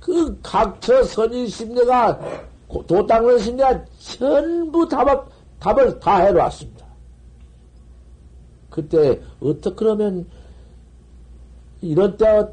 그 0.00 0.38
각처 0.42 1.02
선인 1.04 1.46
심리가 1.46 2.18
도닦는 2.86 3.38
심리가 3.38 3.84
전부 3.98 4.88
답을, 4.88 5.20
답을 5.60 6.00
다 6.00 6.16
해놓았습니다. 6.24 6.81
그때 8.72 9.20
어떻게 9.40 9.76
그러면 9.76 10.26
이런 11.82 12.16
때 12.16 12.26
어, 12.26 12.52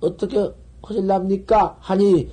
어떻게 0.00 0.50
하실랍니까? 0.82 1.76
하니 1.80 2.30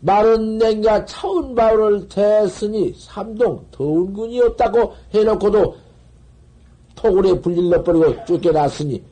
마른 0.00 0.56
냉가 0.56 1.04
차운 1.04 1.54
바울을 1.54 2.08
대했으니 2.08 2.94
삼동 2.96 3.66
더운 3.70 4.12
군이 4.14 4.40
없다고 4.40 4.94
해놓고도 5.12 5.76
토굴에 6.94 7.38
불질러 7.40 7.82
버리고 7.82 8.24
쫓겨났으니 8.24 9.02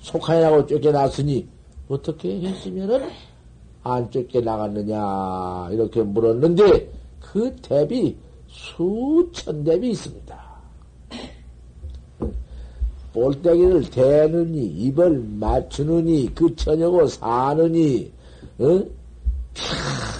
속하냐고 0.00 0.66
쫓겨났으니 0.66 1.48
어떻게 1.88 2.40
했으면은 2.40 3.08
안 3.82 4.10
쫓겨나갔느냐 4.10 5.70
이렇게 5.72 6.02
물었는데 6.02 6.92
그 7.18 7.56
대비 7.62 8.14
수천 8.48 9.64
대비 9.64 9.90
있습니다. 9.90 10.49
볼때기를 13.12 13.90
대느니 13.90 14.66
입을 14.66 15.18
맞추느니 15.38 16.32
그 16.34 16.54
처녀고 16.54 17.06
사느니 17.06 18.10
어? 18.58 18.82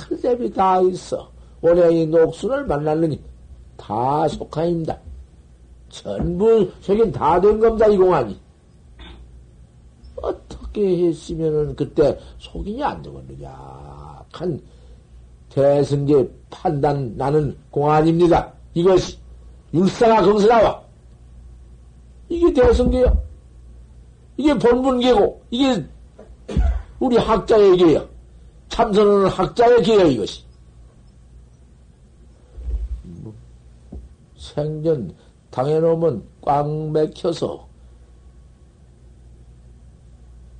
별대비 0.09 0.53
다 0.53 0.81
있어. 0.81 1.31
올해 1.63 1.93
이 1.95 2.07
녹순을 2.07 2.67
만났느니 2.67 3.21
다 3.77 4.27
속하입니다. 4.29 4.99
전부 5.89 6.71
속인 6.81 7.13
다 7.13 7.41
된 7.41 7.59
겁니다 7.61 7.87
이 7.87 7.97
공안이. 7.97 8.39
어떻게 10.17 11.07
했으면은 11.07 11.75
그때 11.77 12.19
속인이 12.39 12.83
안 12.83 13.01
되겠느냐. 13.03 14.25
한 14.33 14.61
대승계 15.49 16.29
판단 16.51 17.17
나는 17.17 17.57
공안입니다. 17.71 18.53
이것이 18.75 19.17
율사가 19.75 20.23
거기서 20.23 20.47
나와. 20.49 20.83
이게 22.31 22.53
대성계야. 22.53 23.13
이게 24.37 24.55
본분계고, 24.55 25.43
이게 25.51 25.85
우리 27.01 27.17
학자의 27.17 27.77
계야. 27.77 28.07
참선은 28.69 29.27
학자의 29.27 29.83
계야, 29.83 30.05
이것이. 30.05 30.43
생전 34.39 35.13
당해놓으면 35.51 36.23
꽉 36.41 36.71
맥혀서, 36.93 37.67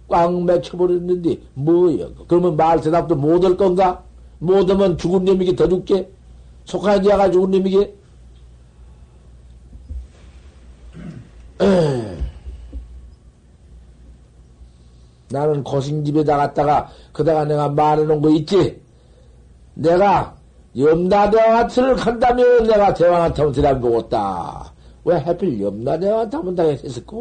꽉 0.09 0.43
맥혀버렸는데, 0.43 1.41
뭐야. 1.55 2.09
그러면 2.27 2.57
말 2.57 2.81
대답도 2.81 3.15
못 3.15 3.45
할 3.45 3.57
건가? 3.57 4.05
못 4.41 4.69
하면 4.69 4.99
죽은 4.99 5.25
놈이게 5.25 5.55
더 5.55 5.69
죽게? 5.69 6.11
속한 6.65 7.03
자가 7.05 7.31
죽은 7.31 7.53
놈이게? 7.53 7.95
나는 15.31 15.63
고승집에다 15.63 16.37
갔다가 16.37 16.89
그다가 17.13 17.45
내가 17.45 17.69
말해놓은 17.69 18.21
거 18.21 18.31
있지? 18.31 18.81
내가 19.75 20.37
염라대왕한테를 20.77 21.97
간다면 21.97 22.65
내가 22.65 22.95
대왕한테 22.95 23.43
한번 23.43 23.53
들어보겠다. 23.53 24.73
왜 25.05 25.17
하필 25.17 25.61
염라대왕한테 25.61 26.37
한번 26.37 26.55
당했을까? 26.55 27.17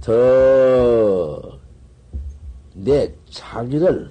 더, 0.00 1.58
내 2.72 3.14
자기를, 3.28 4.10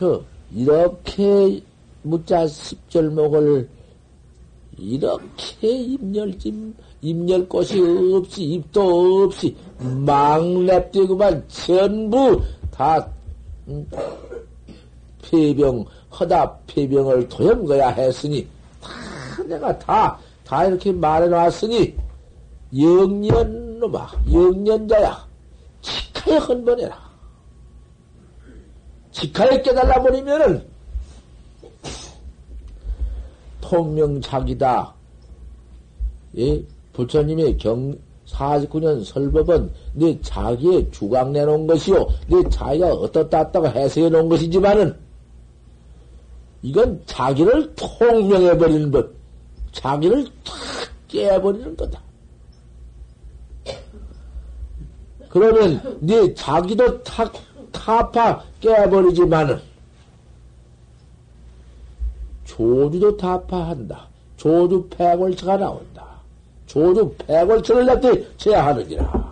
그, 0.00 0.24
이렇게 0.50 1.60
무자 2.00 2.46
십절목을 2.46 3.68
이렇게 4.78 5.68
입열짐, 5.68 6.74
입열 7.02 7.46
곳이 7.46 7.78
없이, 8.14 8.44
입도 8.44 9.24
없이, 9.24 9.54
망랩되고만 9.78 11.42
전부 11.48 12.40
다, 12.70 13.06
음, 13.68 13.86
폐병, 15.20 15.84
허다 16.18 16.56
폐병을 16.66 17.28
도염거야 17.28 17.90
했으니, 17.90 18.48
다 18.80 19.42
내가 19.42 19.78
다, 19.78 20.18
다 20.44 20.64
이렇게 20.64 20.92
말해놨으니, 20.92 21.94
영년놈아, 22.74 24.12
영년자야, 24.32 25.28
직하에 25.82 26.38
헌번해라. 26.38 27.09
직하에 29.12 29.62
깨달아 29.62 30.02
버리면은, 30.02 30.64
통명자기다. 33.60 34.94
예? 36.38 36.62
부처님의 36.92 37.56
경, 37.56 37.96
49년 38.26 39.04
설법은 39.04 39.72
내 39.94 40.20
자기의 40.20 40.90
주강 40.90 41.32
내놓은 41.32 41.66
것이요. 41.66 42.06
내 42.26 42.48
자기가 42.48 42.92
어떻다 42.92 43.38
했다고 43.38 43.68
해석해 43.68 44.08
놓은 44.08 44.28
것이지만은, 44.28 44.96
이건 46.62 47.02
자기를 47.06 47.74
통명해 47.74 48.56
버리는 48.56 48.90
법. 48.90 49.10
자기를 49.72 50.24
탁 50.44 50.54
깨버리는 51.08 51.76
거다. 51.76 52.00
그러면 55.28 55.98
네 56.00 56.34
자기도 56.34 57.02
탁 57.02 57.32
타파 57.70 58.42
깨버리지만은 58.60 59.60
조주도 62.44 63.16
타파한다. 63.16 64.08
조주 64.36 64.88
패골처가 64.90 65.56
나온다. 65.56 66.06
조주 66.66 67.14
패골처를 67.18 67.86
내때 67.86 68.36
제하느니라. 68.36 69.30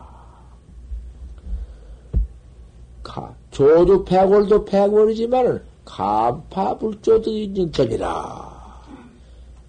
조주 3.58 4.04
패골도 4.04 4.64
패골이지만은 4.66 5.60
간파 5.84 6.78
불조도 6.78 7.28
인증천이라. 7.28 8.82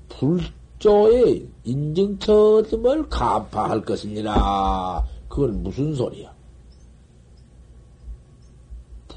불조의 0.09 1.47
인증천을 1.63 3.09
간파할 3.09 3.81
것이니라. 3.81 5.03
그건 5.27 5.63
무슨 5.63 5.95
소리야? 5.95 6.31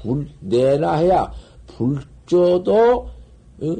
불, 0.03 0.27
내나 0.41 0.95
해야 0.95 1.31
불조도, 1.67 3.09
어? 3.61 3.75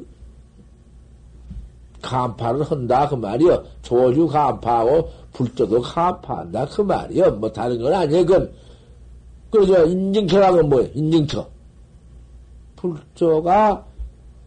간파를 2.02 2.64
한다, 2.64 3.08
그 3.08 3.16
말이여. 3.16 3.64
조주 3.82 4.28
간파하고 4.28 5.10
불조도 5.34 5.82
간파한다, 5.82 6.66
그 6.68 6.82
말이여. 6.82 7.32
뭐 7.32 7.52
다른 7.52 7.82
건 7.82 7.94
아니야, 7.94 8.24
그건. 8.24 8.52
그저 9.52 9.86
인증처라고 9.86 10.64
뭐야, 10.64 10.88
인증처. 10.94 11.48
불조가 12.76 13.86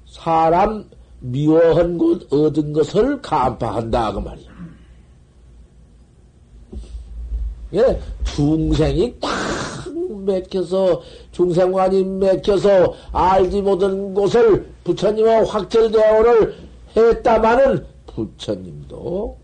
사람 0.07 0.85
미워한 1.21 1.97
곳 1.97 2.31
얻은 2.33 2.73
것을 2.73 3.21
간파한다, 3.23 4.13
그 4.13 4.19
말이야. 4.19 4.57
예, 7.75 8.01
중생이 8.25 9.15
꽉 9.21 9.31
맥혀서, 10.27 11.03
중생관이 11.33 12.05
맥혀서 12.05 12.95
알지 13.13 13.63
못한 13.63 14.13
곳을 14.13 14.69
부처님과 14.85 15.47
확철대오를 15.47 16.55
했다마는 16.97 17.87
부처님도 18.07 19.39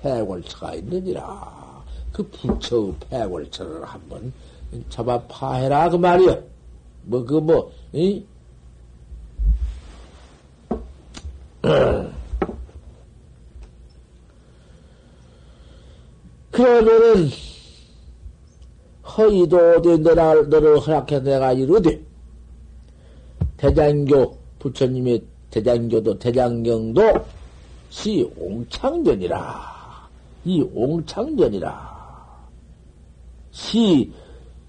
패골처가 0.00 0.74
있느니라. 0.74 1.82
그 2.12 2.22
부처의 2.28 2.94
패골처를 3.10 3.84
한번 3.84 4.32
잡아 4.88 5.20
파해라, 5.22 5.90
그 5.90 5.96
말이야. 5.96 6.38
뭐, 7.04 7.24
그 7.24 7.34
뭐, 7.34 7.72
이? 7.92 8.24
그러면은, 16.50 17.30
허이도 19.16 19.82
되 19.82 19.96
너를, 19.98 20.48
너를 20.48 20.78
허락해 20.78 21.20
내가 21.20 21.52
이르되, 21.52 22.00
대장교, 23.56 24.36
부처님의 24.58 25.22
대장교도, 25.50 26.18
대장경도, 26.18 27.00
시 27.90 28.28
옹창전이라. 28.38 29.72
이 30.44 30.66
옹창전이라. 30.74 31.92
시, 33.50 34.10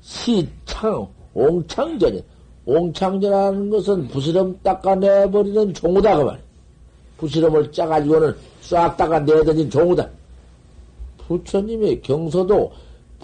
시창, 0.01 1.07
옹창전이. 1.33 2.21
옹창전이라는 2.65 3.69
것은 3.69 4.07
부스럼 4.09 4.59
닦아내버리는 4.61 5.73
종우다, 5.73 6.17
그 6.17 6.23
말. 6.23 6.41
부스럼을 7.17 7.71
짜가지고는 7.71 8.35
싹 8.61 8.97
닦아내더니 8.97 9.69
종우다. 9.69 10.09
부처님의 11.19 12.01
경서도 12.01 12.71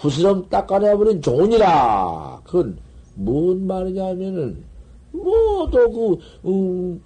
부스럼 0.00 0.48
닦아내버린 0.48 1.20
종이라. 1.20 2.40
그건 2.44 2.78
뭔 3.14 3.66
말이냐면은, 3.66 4.64
모두 5.12 6.18
그, 6.42 6.48
음, 6.48 7.02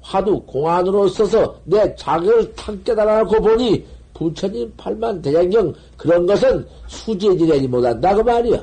화두 0.00 0.40
공안으로 0.42 1.08
써서 1.08 1.56
내 1.64 1.94
자격을 1.94 2.54
탁 2.54 2.84
깨달아놓고 2.84 3.40
보니 3.40 3.84
부처님 4.14 4.72
팔만 4.76 5.22
대장경 5.22 5.72
그런 5.96 6.26
것은 6.26 6.66
수제지내지 6.88 7.68
못한다 7.68 8.14
그 8.14 8.20
말이야. 8.20 8.62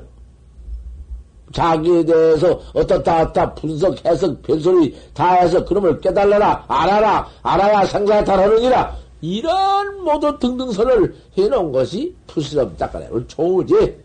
자기에 1.54 2.04
대해서 2.04 2.60
어떻다 2.74 3.22
어떻다 3.22 3.54
분석 3.56 4.06
해석 4.06 4.42
별소리 4.42 4.94
다 5.14 5.36
해서 5.36 5.64
그놈을 5.64 6.02
깨달아라 6.02 6.66
알아라 6.68 7.26
알아야 7.42 7.86
생사탈하느니라 7.86 8.96
이런 9.22 10.04
모두 10.04 10.38
등등선을 10.40 11.16
해놓은 11.38 11.72
것이 11.72 12.16
푸스럼 12.28 12.76
닦아내는 12.78 13.28
좋으지 13.28 13.98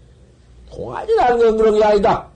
공안이라는 0.71 1.39
건 1.39 1.57
그런 1.57 1.75
게 1.79 1.85
아니다. 1.85 2.27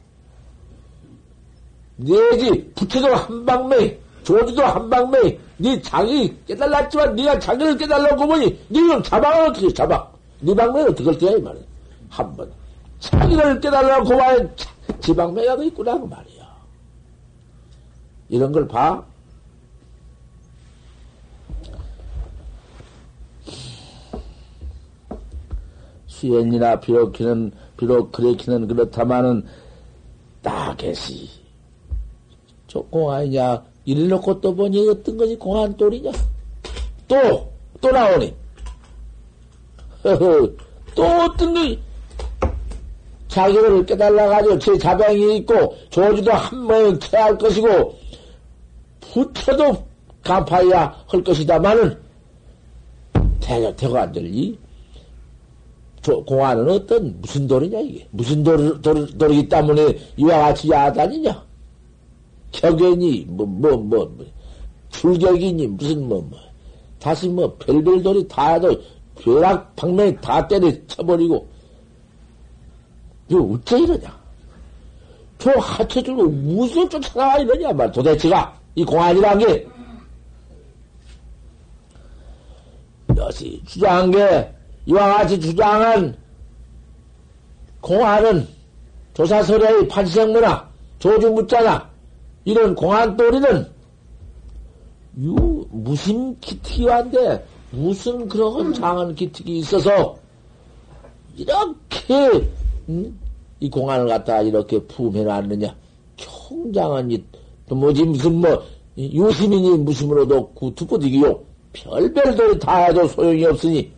내지 1.97 2.71
부처도 2.75 3.15
한방매 3.15 3.99
조지도 4.23 4.63
한방매 4.63 5.39
네 5.59 5.81
자기 5.81 6.37
깨달았지만 6.47 7.17
네가 7.17 7.39
자기를 7.39 7.79
깨달라고 7.79 8.27
보니 8.27 8.59
네는 8.69 9.03
자방을 9.03 9.49
어떻게 9.49 9.73
잡아? 9.73 10.07
네 10.41 10.55
방매는 10.55 10.91
어떻게 10.91 11.17
돼야 11.17 11.31
이 11.37 11.41
말이야. 11.41 11.63
한번 12.11 12.53
자기를 13.01 13.61
깨달라고 13.61 14.11
봐야 14.11 14.39
지방매가 15.01 15.55
있구나 15.65 15.99
그 15.99 16.05
말이야. 16.05 16.47
이런 18.29 18.53
걸 18.53 18.69
봐. 18.69 19.03
수연이나 26.17 26.81
비록 26.81 27.13
키는 27.13 27.53
비록 27.77 28.11
그래 28.11 28.35
키는 28.35 28.69
그렇다마는 28.69 29.45
따개시 30.43 31.29
조공아니냐? 32.67 33.63
이를 33.85 34.09
놓고 34.09 34.41
또 34.41 34.55
보니? 34.55 34.89
어떤 34.89 35.17
것이 35.17 35.37
공안돌이냐? 35.37 36.11
또! 37.07 37.53
또 37.81 37.91
나오니? 37.91 38.35
또 40.95 41.05
어떤 41.05 41.55
것이 41.55 41.79
자기를 43.29 43.85
깨달아가지고 43.85 44.59
제 44.59 44.79
자병이 44.79 45.37
있고 45.39 45.77
조주도 45.91 46.33
한 46.33 46.67
번에 46.67 46.99
캐할 46.99 47.37
것이고 47.37 47.95
부처도 49.13 49.85
간파해야 50.23 51.05
할 51.07 51.23
것이다마는 51.23 51.99
대가 53.41 53.77
대가 53.77 54.03
안 54.03 54.13
들리 54.13 54.59
공안은 56.13 56.69
어떤 56.69 57.21
무슨 57.21 57.47
돌이냐 57.47 57.81
이게 57.81 58.07
무슨 58.11 58.43
돌, 58.43 58.81
돌, 58.81 59.07
돌이기 59.19 59.49
때문에 59.49 59.99
이와 60.17 60.39
같이 60.39 60.71
야단이냐 60.71 61.45
격연이 62.53 63.27
뭐뭐뭐 63.29 63.77
뭐, 63.77 64.05
뭐, 64.17 64.27
출격이니 64.91 65.67
무슨 65.69 66.09
뭐뭐 66.09 66.31
다시 66.99 67.29
뭐 67.29 67.55
별별 67.59 68.03
돌이 68.03 68.27
다 68.29 68.55
해도 68.55 68.75
벼락 69.21 69.75
방면에 69.77 70.15
다 70.17 70.47
때려 70.47 70.71
쳐버리고, 70.87 71.47
이거 73.29 73.43
어째 73.43 73.81
이러냐? 73.81 74.17
저 75.39 75.51
하체줄로 75.53 76.29
무엇을 76.29 76.89
쫓아나와 76.89 77.39
이러냐, 77.39 77.73
말 77.73 77.91
도대체가. 77.91 78.59
이 78.75 78.85
공안이란 78.85 79.39
게. 79.39 79.67
여시 83.17 83.63
주장한 83.67 84.11
게, 84.11 84.55
이와 84.87 85.19
같이 85.19 85.39
주장한 85.39 86.17
공안은 87.81 88.47
조사설의 89.15 89.89
판생문화, 89.89 90.69
조주묻자나, 90.99 91.89
이런 92.45 92.75
공안돌이는 92.75 93.67
유, 95.23 95.67
무슨 95.71 96.39
기특이한데, 96.41 97.45
무슨 97.71 98.29
그런 98.29 98.73
장한 98.75 99.15
기특이 99.15 99.59
있어서, 99.59 100.17
이렇게, 101.35 102.49
음? 102.89 103.19
이 103.59 103.71
공안을 103.71 104.07
갖다가 104.07 104.43
이렇게 104.43 104.79
품해놨느냐. 104.85 105.75
총장은 106.17 107.11
이, 107.11 107.25
또 107.69 107.75
뭐지, 107.75 108.05
무슨 108.05 108.41
뭐, 108.41 108.63
유시민이 108.99 109.79
무심으로도 109.79 110.49
구투부디기요. 110.51 111.41
별별 111.73 112.37
돌이 112.37 112.59
다 112.59 112.85
해도 112.85 113.09
소용이 113.09 113.45
없으니, 113.47 113.96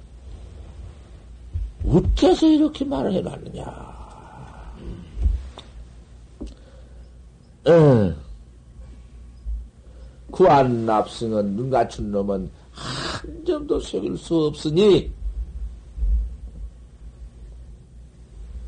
어째서 1.88 2.46
이렇게 2.46 2.85
말을 2.85 3.12
해놨느냐. 3.14 3.98
응. 7.68 8.16
구안 10.31 10.87
납승은 10.87 11.57
눈 11.57 11.70
갖춘 11.70 12.11
놈은 12.11 12.51
한 12.70 13.44
점도 13.44 13.81
속일 13.81 14.16
수 14.16 14.46
없으니, 14.46 15.11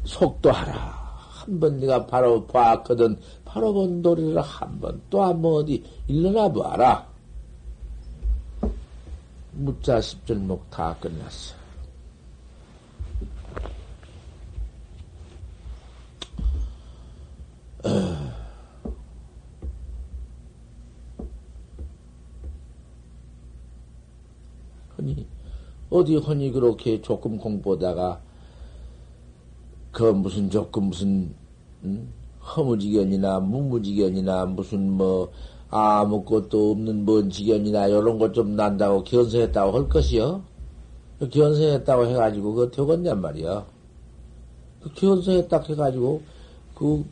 속도하라. 0.04 1.00
한 1.40 1.60
번 1.60 1.78
네가 1.80 2.06
바로 2.06 2.44
봤거든. 2.46 3.18
바로 3.44 3.72
본 3.72 4.02
도리를 4.02 4.40
한 4.40 4.80
번 4.80 5.00
또 5.10 5.22
한 5.24 5.40
번 5.42 5.62
어디 5.62 5.82
일러나 6.06 6.52
봐라. 6.52 7.06
무자 9.52 10.00
십절목 10.00 10.70
다 10.70 10.96
끝났어. 11.00 11.59
허니 24.98 25.26
어디 25.90 26.16
허니 26.16 26.52
그렇게 26.52 27.00
조금 27.00 27.38
공부하다가 27.38 28.20
그 29.92 30.02
무슨 30.04 30.50
조금 30.50 30.84
무슨 30.84 31.34
음? 31.84 32.12
허무지견이나 32.42 33.40
무무지견이나 33.40 34.46
무슨 34.46 34.92
뭐 34.92 35.30
아무것도 35.70 36.72
없는 36.72 37.04
뭔 37.04 37.30
지견이나 37.30 37.86
이런 37.86 38.18
것 38.18 38.32
좀 38.32 38.56
난다고 38.56 39.04
견성했다고 39.04 39.78
할 39.78 39.88
것이요. 39.88 40.42
그 41.18 41.28
견성했다고 41.28 42.06
해가지고 42.06 42.54
그거 42.54 42.70
되겠냔 42.70 43.20
말이야. 43.20 43.66
그 44.82 44.92
견성했다 44.94 45.60
해가지고 45.60 46.22
그, 46.74 47.04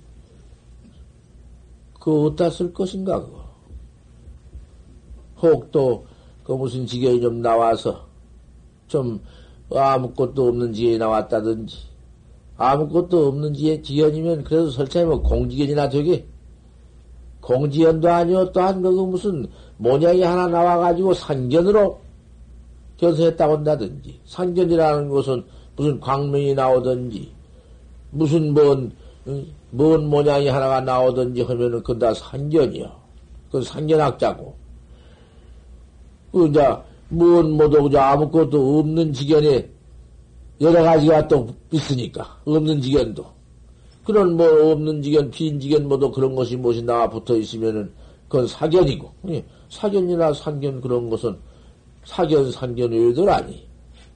그 2.09 2.25
어디다 2.25 2.49
쓸 2.49 2.73
것인가 2.73 3.21
그거. 3.21 3.45
혹또 5.43 6.07
그 6.43 6.53
무슨 6.53 6.87
지견이 6.87 7.21
좀 7.21 7.43
나와서 7.43 8.07
좀 8.87 9.21
아무것도 9.71 10.49
없는 10.49 10.73
지견이 10.73 10.97
나왔다든지 10.97 11.77
아무것도 12.57 13.29
없는 13.29 13.53
지에 13.53 13.83
지연이면 13.83 14.45
그래도 14.45 14.71
설치하면 14.71 15.21
뭐 15.21 15.23
공지견이나 15.23 15.91
되게 15.91 16.25
공지연도 17.43 18.11
아니요 18.11 18.53
또한 18.53 18.81
그 18.81 18.89
무슨 18.89 19.47
모양이 19.77 20.23
하나 20.23 20.47
나와가지고 20.47 21.13
상견으로 21.13 22.01
견성했다고 22.97 23.57
한다든지 23.59 24.19
상견이라는 24.25 25.11
것은 25.11 25.45
무슨 25.77 26.01
광명이 26.01 26.55
나오든지 26.55 27.31
무슨 28.13 28.55
뭔, 28.55 28.93
뭔 29.71 30.07
모양이 30.09 30.49
하나가 30.49 30.81
나오든지 30.81 31.43
하면은 31.43 31.79
그건 31.79 31.99
다 31.99 32.15
상견이요. 32.15 32.91
그건 33.47 33.63
상견학자고. 33.63 34.55
그, 36.33 36.47
이제, 36.49 36.77
뭔, 37.09 37.53
뭐도, 37.53 37.85
그저 37.85 37.99
아무것도 37.99 38.79
없는 38.79 39.13
지견에 39.13 39.69
여러 40.61 40.83
가지가 40.83 41.29
또 41.29 41.49
있으니까. 41.71 42.39
없는 42.45 42.81
지견도. 42.81 43.25
그런 44.05 44.37
뭐 44.37 44.73
없는 44.73 45.03
지견, 45.03 45.31
빈 45.31 45.61
지견 45.61 45.87
뭐도 45.87 46.11
그런 46.11 46.35
것이 46.35 46.57
무엇이 46.57 46.83
나와 46.83 47.09
붙어 47.09 47.37
있으면은 47.37 47.91
그건 48.29 48.47
사견이고. 48.47 49.11
사견이나 49.69 50.33
상견 50.33 50.81
그런 50.81 51.11
것은 51.11 51.37
사견, 52.05 52.51
상견 52.51 52.91
외들 52.91 53.29
아니. 53.29 53.67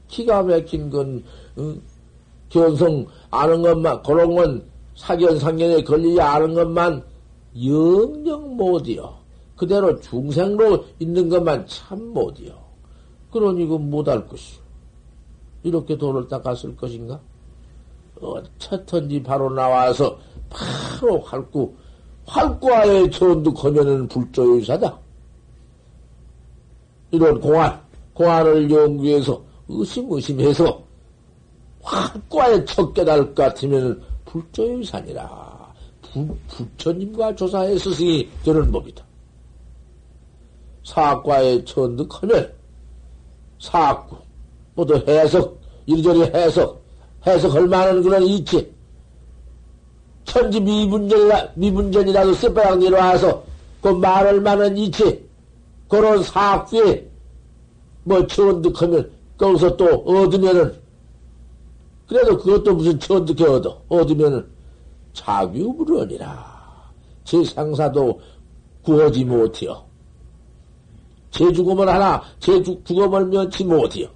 기가 0.08 0.42
막힌 0.42 0.88
건, 0.90 1.22
응? 1.58 1.80
견성 2.48 3.06
아는 3.30 3.62
것만, 3.62 4.02
그런 4.02 4.34
건 4.34 4.71
사견, 4.94 5.38
상견에 5.38 5.82
걸리지 5.82 6.20
않은 6.20 6.54
것만 6.54 7.04
영영 7.56 8.56
못이요. 8.56 9.14
그대로 9.56 9.98
중생로 10.00 10.84
있는 10.98 11.28
것만 11.28 11.66
참 11.66 12.12
못이요. 12.12 12.54
그러니 13.30 13.66
그 13.66 13.74
못할 13.74 14.26
것이요. 14.26 14.60
이렇게 15.62 15.96
돈을 15.96 16.28
닦았을 16.28 16.76
것인가? 16.76 17.20
어쨌든지 18.20 19.22
바로 19.22 19.50
나와서 19.50 20.18
바로 20.48 21.20
활구, 21.20 21.74
활구하에 22.26 23.10
전두 23.10 23.52
거면은 23.52 24.06
불조유사다. 24.08 24.98
이런 27.10 27.40
공안, 27.40 27.80
공안을 28.14 28.70
연구해서 28.70 29.42
의심의심해서 29.68 30.82
활구하에 31.82 32.64
첫 32.64 32.92
깨달을 32.92 33.34
것 33.34 33.42
같으면 33.42 34.02
불조유산이라. 34.32 35.72
부처님과 36.48 37.34
조사의 37.34 37.78
스승이 37.78 38.28
저런 38.44 38.72
법이다. 38.72 39.04
사과에 40.84 41.64
천득하면 41.64 42.52
사구, 43.60 44.16
모두 44.74 45.02
해석, 45.06 45.60
이리저리 45.86 46.22
해석, 46.34 46.82
해석할 47.26 47.66
만한 47.66 48.02
그런 48.02 48.22
이치. 48.22 48.72
천지 50.24 50.60
미분전이라, 50.60 51.52
미분전이라도 51.54 52.34
쇠바닥 52.34 52.78
내려와서 52.78 53.44
그 53.80 53.88
말할 53.88 54.40
만한 54.40 54.76
이치. 54.76 55.28
그런 55.88 56.22
사학에 56.22 57.06
뭐 58.04 58.26
천득하면 58.26 59.10
거기서 59.36 59.76
또 59.76 59.86
얻으면은 60.06 60.81
그래도 62.12 62.36
그것도 62.36 62.74
무슨 62.74 63.00
천득해 63.00 63.48
얻어. 63.48 63.82
얻으면은 63.88 64.46
자규불원이라. 65.14 66.92
제 67.24 67.42
상사도 67.42 68.20
구하지 68.82 69.24
못해요. 69.24 69.82
제 71.30 71.50
죽음을 71.50 71.88
하나, 71.88 72.22
제 72.38 72.62
죽음을 72.62 73.24
면치 73.26 73.64
못해요. 73.64 74.08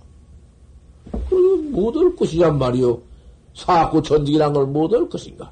못할 1.70 2.14
것이란 2.14 2.58
말이요. 2.58 3.00
사학구 3.54 4.02
전득이란 4.02 4.52
걸 4.52 4.66
못할 4.66 5.08
것인가? 5.08 5.50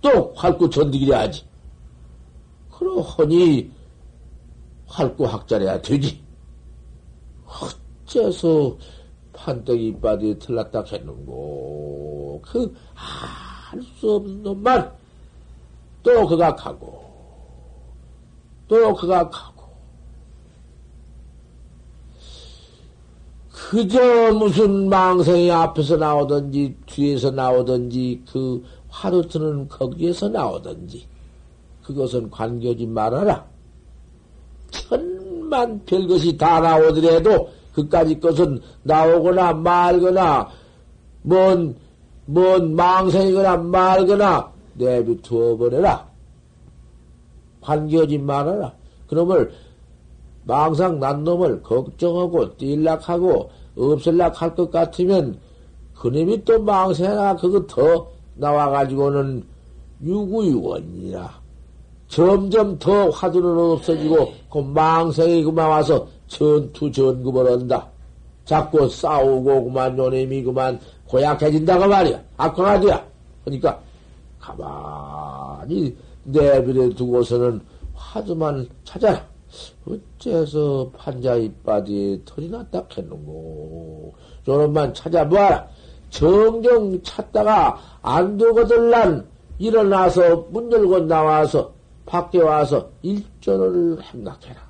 또 0.00 0.32
활구 0.36 0.70
전득이라 0.70 1.20
하지. 1.20 1.44
그러하니 2.70 3.70
활구 4.86 5.26
학자래야 5.26 5.82
되지. 5.82 6.18
어째서 7.44 8.74
판때기 9.48 9.88
이빠디 9.88 10.38
틀렸다 10.38 10.84
했는고. 10.92 12.42
그, 12.44 12.74
알 12.94 13.82
수 13.98 14.14
없는 14.14 14.42
놈만 14.42 14.92
또 16.02 16.26
그가 16.26 16.54
가고, 16.54 17.02
또 18.66 18.94
그가 18.94 19.28
가고. 19.28 19.64
그저 23.50 24.32
무슨 24.32 24.88
망생이 24.88 25.50
앞에서 25.50 25.96
나오든지 25.96 26.76
뒤에서 26.86 27.30
나오든지 27.30 28.22
그 28.30 28.64
화두 28.88 29.26
트는 29.28 29.68
거기에서 29.68 30.28
나오든지 30.28 31.06
그것은 31.82 32.30
관계하지 32.30 32.86
말아라. 32.86 33.46
천만 34.70 35.84
별것이 35.84 36.36
다 36.38 36.60
나오더라도 36.60 37.57
그까지 37.78 38.18
것은 38.18 38.60
나오거나 38.82 39.52
말거나 39.52 40.48
뭔, 41.22 41.76
뭔 42.26 42.74
망생이거나 42.74 43.56
말거나 43.58 44.52
내비두어 44.74 45.56
버려라. 45.56 46.08
관계하지 47.60 48.18
말아라. 48.18 48.72
그놈을 49.08 49.52
망상 50.44 50.98
난 50.98 51.22
놈을 51.24 51.62
걱정하고 51.62 52.56
뛸락하고 52.56 53.48
없을락 53.76 54.40
할 54.40 54.54
것 54.54 54.70
같으면 54.70 55.38
그놈이 55.94 56.44
또 56.44 56.60
망세나 56.62 57.36
그거 57.36 57.66
더 57.66 58.08
나와가지고는 58.36 59.44
유구유원이라 60.02 61.40
점점 62.08 62.78
더 62.78 63.10
화두는 63.10 63.58
없어지고 63.72 64.32
그 64.50 64.58
망생이 64.58 65.44
그만 65.44 65.68
와서 65.68 66.06
전투 66.28 66.90
전급을 66.90 67.50
한다. 67.50 67.88
자꾸 68.44 68.88
싸우고 68.88 69.64
그만 69.64 69.98
요놈이 69.98 70.42
그만 70.42 70.78
고약해진다고 71.06 71.86
말이야. 71.86 72.22
악화가 72.36 72.80
돼야. 72.80 73.04
그러니까 73.44 73.80
가만히 74.38 75.94
내비려 76.24 76.88
두고서는 76.90 77.60
화두만 77.94 78.68
찾아라. 78.84 79.26
어째서 79.86 80.90
판자 80.96 81.36
이빠디 81.36 82.22
털이 82.24 82.48
났다 82.48 82.84
했는고. 82.96 84.14
저놈만 84.44 84.94
찾아보아라. 84.94 85.68
정정 86.10 87.02
찾다가 87.02 87.78
안 88.02 88.36
되거들란 88.38 89.26
일어나서 89.58 90.46
문 90.50 90.70
열고 90.70 91.00
나와서 91.00 91.72
밖에 92.06 92.40
와서 92.40 92.88
일조를 93.02 93.98
생각해라. 94.10 94.67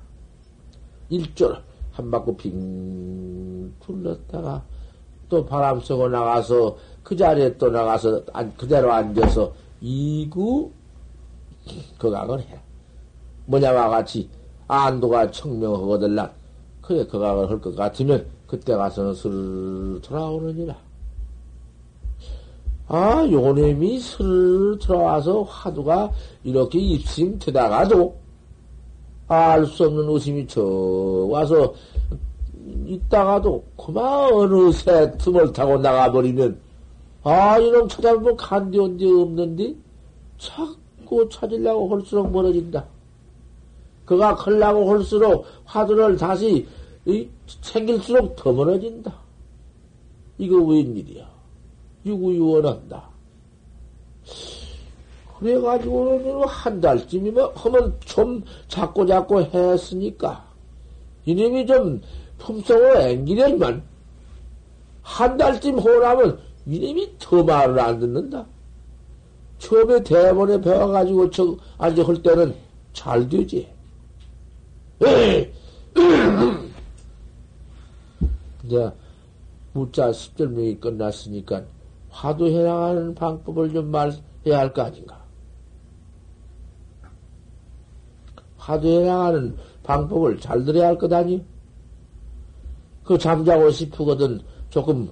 일조를 1.09 1.57
한 1.91 2.11
바퀴 2.11 2.35
빙 2.35 3.73
둘렀다가 3.79 4.63
또 5.27 5.45
바람 5.45 5.79
쐬고 5.79 6.09
나가서 6.09 6.77
그 7.03 7.15
자리에 7.15 7.57
또 7.57 7.69
나가서 7.69 8.23
그대로 8.57 8.91
앉아서 8.91 9.51
이구 9.81 10.71
거각을 11.97 12.39
해. 12.41 12.59
뭐냐와 13.45 13.89
같이 13.89 14.29
안도가 14.67 15.31
청명하거들라. 15.31 16.31
그래 16.81 17.05
거각을 17.05 17.49
할 17.49 17.61
것 17.61 17.75
같으면 17.75 18.25
그때 18.47 18.73
가서는 18.75 19.13
슬 19.13 20.01
돌아오느니라. 20.01 20.75
아, 22.87 23.27
요놈이 23.29 23.99
슬 23.99 24.79
들어와서 24.81 25.43
화두가 25.43 26.11
이렇게 26.43 26.79
입심 26.79 27.37
되다가도 27.37 28.15
알 29.29 29.65
수 29.67 29.85
없는 29.85 30.09
의심이 30.09 30.47
저 30.47 30.61
와서 30.63 31.73
있다가도 32.85 33.63
그만 33.77 34.33
어느 34.33 34.71
새 34.71 35.11
틈을 35.19 35.53
타고 35.53 35.77
나가버리면 35.77 36.59
아, 37.23 37.59
이놈 37.59 37.87
찾아보면 37.87 38.35
간디 38.35 38.79
온데 38.79 39.05
없는데 39.05 39.75
자꾸 40.39 41.29
찾으려고 41.31 41.95
할수록 41.95 42.31
멀어진다. 42.31 42.85
그가 44.05 44.35
걸라고 44.35 44.89
할수록 44.89 45.45
화두를 45.65 46.17
다시 46.17 46.65
생길수록 47.61 48.35
더 48.35 48.51
멀어진다. 48.51 49.13
이거 50.39 50.57
웬일이야? 50.57 51.29
유구유원한다. 52.05 53.09
그래가지고는 55.39 56.43
한 56.45 56.81
달쯤이면 56.81 57.51
하면 57.55 57.97
좀 58.01 58.43
자꾸 58.67 59.05
자꾸 59.07 59.41
했으니까 59.41 60.45
이놈이 61.25 61.65
좀 61.65 62.01
품성을 62.37 62.97
앵기려만 63.01 63.81
한 65.01 65.37
달쯤 65.37 65.79
호라면 65.79 66.39
이놈이 66.65 67.13
더 67.19 67.41
말을 67.43 67.79
안 67.79 67.99
듣는다. 67.99 68.45
처음에 69.59 70.03
대본에 70.03 70.59
배워가지고 70.61 71.29
저 71.31 71.55
앉아 71.77 72.03
할 72.03 72.21
때는 72.21 72.53
잘 72.93 73.27
되지. 73.27 73.67
이제 78.63 78.91
무자 79.73 80.11
십절명이 80.11 80.79
끝났으니까 80.79 81.63
화두해 82.09 82.63
나가는 82.63 83.15
방법을 83.15 83.73
좀 83.73 83.89
말해야 83.91 84.59
할 84.59 84.73
거 84.73 84.81
아닌가. 84.83 85.18
화두해 88.69 89.05
나가는 89.05 89.57
방법을 89.83 90.39
잘 90.39 90.63
들어야 90.63 90.89
할 90.89 90.97
것 90.97 91.11
아니요? 91.11 91.39
그 93.03 93.17
잠자고 93.17 93.71
싶으거든 93.71 94.39
조금, 94.69 95.09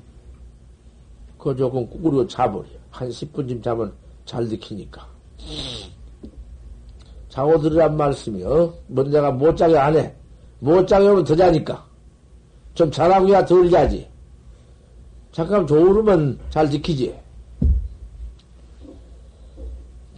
그 1.40 1.56
조금 1.56 1.90
꾸꾸리고 1.90 2.28
자버려. 2.28 2.66
한 2.92 3.10
10분쯤 3.10 3.64
자면 3.64 3.92
잘 4.26 4.48
지키니까. 4.48 5.08
자고 7.30 7.60
들으란 7.60 7.98
말씀이요. 7.98 8.74
뭔 8.88 9.10
내가 9.10 9.32
못 9.32 9.56
자게 9.56 9.78
안 9.78 9.96
해. 9.96 10.14
못 10.60 10.86
자게 10.88 11.08
하면 11.08 11.24
더 11.24 11.36
자니까. 11.36 11.86
좀 12.76 12.92
자라고야 12.92 13.46
덜 13.46 13.70
자지. 13.70 14.08
잠깐 15.32 15.66
좋으면 15.66 16.38
잘 16.52 16.70
지키지. 16.70 17.16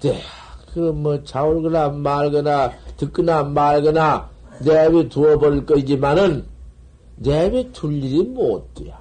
네, 0.02 0.22
그럼 0.74 1.04
뭐 1.04 1.24
자올거나 1.24 1.90
말거나 1.90 2.72
듣거나 2.98 3.44
말거나 3.44 4.30
내비 4.60 5.10
두어 5.10 5.38
버릴 5.38 5.66
거이지만은 5.66 6.46
내비 7.16 7.72
둘 7.72 7.94
일이 8.04 8.24
못 8.24 8.74
돼야. 8.74 8.98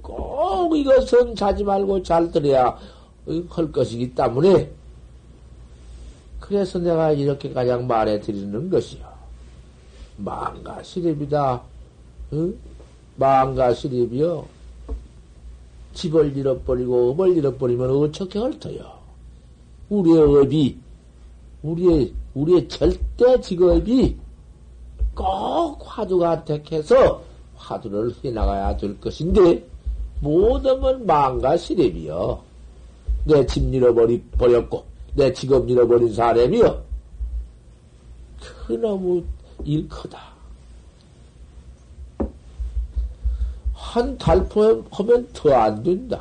꼭 0.00 0.76
이것은 0.76 1.34
자지 1.34 1.64
말고 1.64 2.02
잘 2.02 2.30
들어야 2.30 2.76
할 3.48 3.72
것이기 3.72 4.14
때문에 4.14 4.70
그래서 6.40 6.78
내가 6.78 7.12
이렇게 7.12 7.52
가장 7.52 7.86
말해 7.86 8.20
드리는 8.20 8.68
것이요. 8.68 9.06
망가 10.16 10.82
시립이다. 10.82 11.62
응? 12.32 12.58
망가 13.16 13.72
시립이요. 13.72 14.44
집을 15.94 16.36
잃어버리고 16.36 17.10
업을 17.10 17.36
잃어버리면 17.36 17.90
어떻게 17.90 18.38
헐터요? 18.38 19.02
우리의 19.90 20.18
업이, 20.18 20.78
우리의, 21.62 22.12
우리의 22.34 22.68
절대 22.68 23.40
직업이 23.40 24.16
꼭 25.14 25.78
화두가 25.84 26.44
택해서 26.44 27.22
화두를 27.56 28.14
해나가야 28.24 28.76
될 28.76 28.98
것인데, 29.00 29.64
모든 30.20 31.06
망가 31.06 31.54
시랩이요. 31.56 32.38
내 33.24 33.46
집 33.46 33.72
잃어버리, 33.72 34.22
버렸고, 34.38 34.84
내 35.14 35.32
직업 35.32 35.68
잃어버린 35.68 36.12
사람이요. 36.12 36.82
그너무 38.66 39.22
일 39.64 39.88
크다. 39.88 40.32
한 43.74 44.16
달포 44.18 44.84
하면 44.90 45.28
더 45.32 45.54
안 45.54 45.82
된다. 45.82 46.20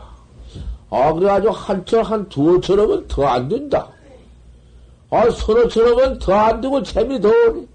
아, 0.90 1.14
그래가지고 1.14 1.54
한 1.54 1.86
철, 1.86 2.04
한 2.04 2.28
두어처럼은 2.28 3.08
더안 3.08 3.48
된다. 3.48 3.90
아, 5.12 5.30
서너처럼은 5.30 6.20
더 6.20 6.34
안 6.34 6.62
되고 6.62 6.82
재미 6.82 7.20
더 7.20 7.30
오네. 7.30 7.68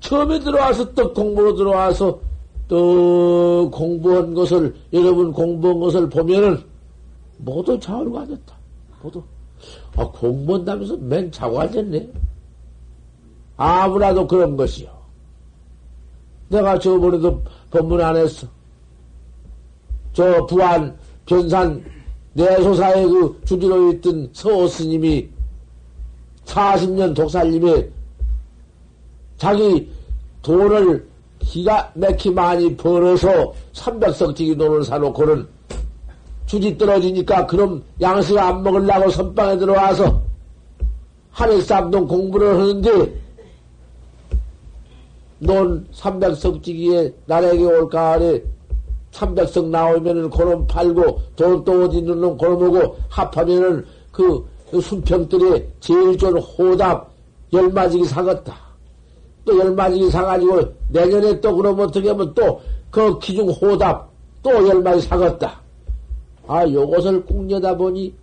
처음에 0.00 0.38
들어와서 0.40 0.92
또 0.94 1.12
공부로 1.12 1.54
들어와서 1.54 2.20
또 2.66 3.70
공부한 3.72 4.34
것을, 4.34 4.74
여러분 4.92 5.32
공부한 5.32 5.80
것을 5.80 6.08
보면은 6.08 6.62
모두 7.38 7.78
자오르고 7.78 8.18
앉았다. 8.18 8.54
모두. 9.02 9.22
아, 9.96 10.04
공부한다면서 10.08 10.96
맨 10.98 11.30
자고 11.32 11.60
앉았네. 11.60 12.08
아무라도 13.56 14.26
그런 14.26 14.56
것이요. 14.56 14.88
내가 16.48 16.78
저번에도 16.78 17.42
법문 17.70 18.00
안 18.00 18.16
했어. 18.16 18.46
저 20.12 20.46
부안 20.46 20.96
변산 21.26 21.84
내소사의 22.32 23.06
그 23.08 23.40
주지로 23.44 23.92
있던 23.92 24.30
서호 24.32 24.66
스님이 24.66 25.28
40년 26.48 27.14
독살님에 27.14 27.88
자기 29.36 29.90
돈을 30.42 31.06
기가 31.38 31.90
막히 31.94 32.30
많이 32.30 32.76
벌어서 32.76 33.52
300석지기 33.74 34.58
돈을 34.58 34.82
사놓고는 34.84 35.46
주지 36.46 36.76
떨어지니까 36.76 37.46
그럼 37.46 37.82
양식 38.00 38.36
안 38.38 38.62
먹으려고 38.62 39.10
선방에 39.10 39.58
들어와서 39.58 40.20
하늘쌍동 41.30 42.08
공부를 42.08 42.58
하는데 42.58 43.14
돈 45.46 45.86
300석지기에 45.94 47.12
나에게 47.26 47.64
올까 47.64 48.12
하래 48.12 48.42
300석 49.12 49.68
나오면은 49.68 50.30
그놈 50.30 50.66
팔고 50.66 51.20
돈 51.36 51.64
또 51.64 51.84
어디 51.84 51.98
있는 51.98 52.20
놈 52.20 52.36
그놈 52.36 52.62
오고 52.62 52.96
합하면은 53.08 53.84
그, 54.10 54.24
그 54.34 54.48
순평들이 54.72 55.66
제일 55.80 56.16
좋은 56.18 56.38
호답 56.40 57.10
열마지기 57.52 58.04
사겠다. 58.04 58.56
또 59.44 59.58
열마지기 59.58 60.10
사가지고 60.10 60.62
내년에 60.90 61.40
또 61.40 61.56
그럼 61.56 61.80
어떻게 61.80 62.08
하면 62.08 62.34
또 62.34 62.60
그 62.90 63.18
기중 63.18 63.48
호답 63.48 64.08
또 64.42 64.50
열마지 64.66 65.06
사겠다. 65.06 65.60
아, 66.46 66.66
요것을 66.66 67.24
꾹여다 67.26 67.76
보니 67.76 68.14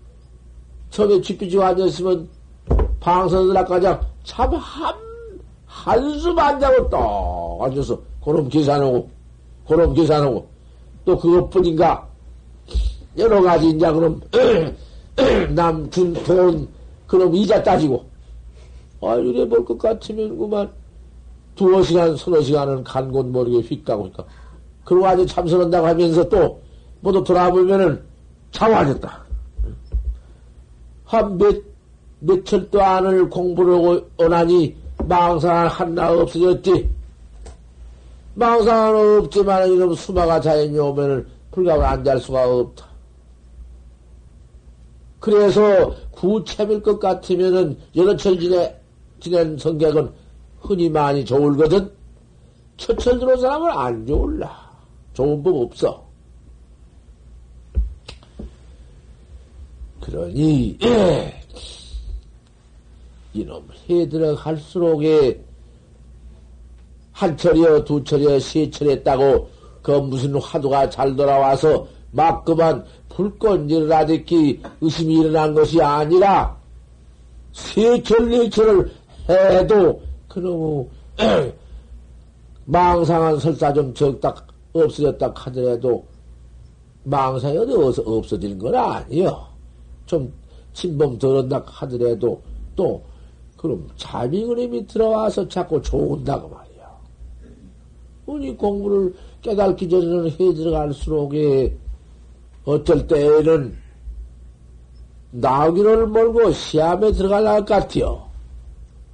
처음에 0.89 1.21
쥐삐지고 1.21 1.63
앉았으면 1.63 2.27
방선들 2.99 3.55
아까 3.55 3.79
참 4.23 4.53
한, 4.55 4.95
한숨 5.67 6.37
안 6.39 6.59
자고 6.59 6.89
딱 6.89 6.99
앉아서 7.61 7.99
그럼 8.23 8.49
계산하고, 8.49 9.07
그럼 9.67 9.93
계산하고, 9.93 10.47
또 11.03 11.17
그것뿐인가? 11.19 12.07
여러 13.17 13.41
가지 13.41 13.69
이제 13.69 13.91
그럼, 13.91 14.19
남 15.55 15.89
준 15.89 16.13
돈, 16.13 16.67
그럼 17.07 17.33
이자 17.35 17.61
따지고. 17.63 18.03
아, 19.01 19.15
이래 19.15 19.47
볼 19.47 19.63
것 19.65 19.77
같으면 19.77 20.37
그만 20.37 20.69
두어 21.55 21.81
시간, 21.83 22.15
서너 22.17 22.41
시간은 22.41 22.83
간 22.83 23.11
곳 23.11 23.25
모르게 23.27 23.59
휙 23.59 23.85
가고 23.85 24.07
있까. 24.07 24.23
그러고 24.83 25.07
아주 25.07 25.25
참선한다고 25.25 25.87
하면서 25.87 26.27
또 26.29 26.59
모두 27.01 27.23
돌아보면은 27.23 28.01
자화졌다. 28.51 29.23
한 31.05 31.37
몇, 31.37 31.55
며칠도 32.19 32.81
안을 32.81 33.29
공부를 33.29 34.03
하니 34.17 34.75
망상 35.07 35.67
하나 35.67 36.11
없어졌지. 36.11 36.89
망상은 38.33 39.19
없지만 39.19 39.71
이놈 39.71 39.93
수마가 39.93 40.41
자연이 40.41 40.77
오면은 40.77 41.25
불가을 41.51 41.83
안 41.83 42.03
잘 42.03 42.19
수가 42.19 42.49
없다. 42.49 42.84
그래서 45.25 45.91
구체일 46.11 46.83
것 46.83 46.99
같으면은 46.99 47.75
여러 47.95 48.15
철 48.15 48.39
지내, 48.39 48.79
지낸 49.19 49.57
성격은 49.57 50.07
흔히 50.59 50.87
많이 50.87 51.25
좋을거든. 51.25 51.91
첫철 52.77 53.17
들어온 53.17 53.41
사람은 53.41 53.71
안 53.71 54.05
좋을라. 54.05 54.71
좋은 55.15 55.41
법 55.41 55.55
없어. 55.55 56.05
그러니, 59.99 60.77
이놈 63.33 63.67
해 63.89 64.07
들어갈수록에 64.07 65.43
한 67.13 67.35
철이여 67.35 67.83
두 67.83 68.03
철이여 68.03 68.39
세 68.39 68.69
철했다고 68.69 69.49
그 69.81 69.91
무슨 69.91 70.35
화두가 70.35 70.87
잘 70.91 71.15
돌아와서 71.15 71.87
막 72.15 72.45
그만 72.45 72.83
불꽃 73.09 73.69
일어나듣기 73.69 74.61
의심이 74.79 75.19
일어난 75.19 75.53
것이 75.53 75.81
아니라 75.81 76.57
세 77.51 78.01
철, 78.03 78.29
네 78.29 78.49
철을 78.49 78.89
해도 79.29 80.01
그놈의 80.29 80.87
망상한 82.65 83.37
설사 83.39 83.71
좀 83.73 83.93
적다 83.93 84.33
없어졌다 84.73 85.31
하더라도 85.35 86.05
망상이 87.03 87.57
어디 87.57 88.01
없어지는 88.01 88.57
건 88.59 88.75
아니요. 88.75 89.45
좀 90.05 90.31
침범 90.73 91.19
덜었다 91.19 91.63
하더라도 91.65 92.41
또 92.75 93.01
그럼 93.57 93.87
잠이 93.97 94.45
그림이 94.45 94.87
들어와서 94.87 95.47
자꾸 95.47 95.81
좋은다고 95.81 96.47
말이야. 96.49 96.91
우리 98.25 98.55
공부를 98.55 99.13
깨닫기 99.41 99.87
전에는 99.87 100.31
해 100.31 100.53
들어갈수록에 100.53 101.84
어쩔 102.65 103.07
때에는 103.07 103.77
나오기를 105.31 106.07
몰고 106.07 106.51
시암에 106.51 107.11
할것 107.11 107.65
같아요. 107.65 108.25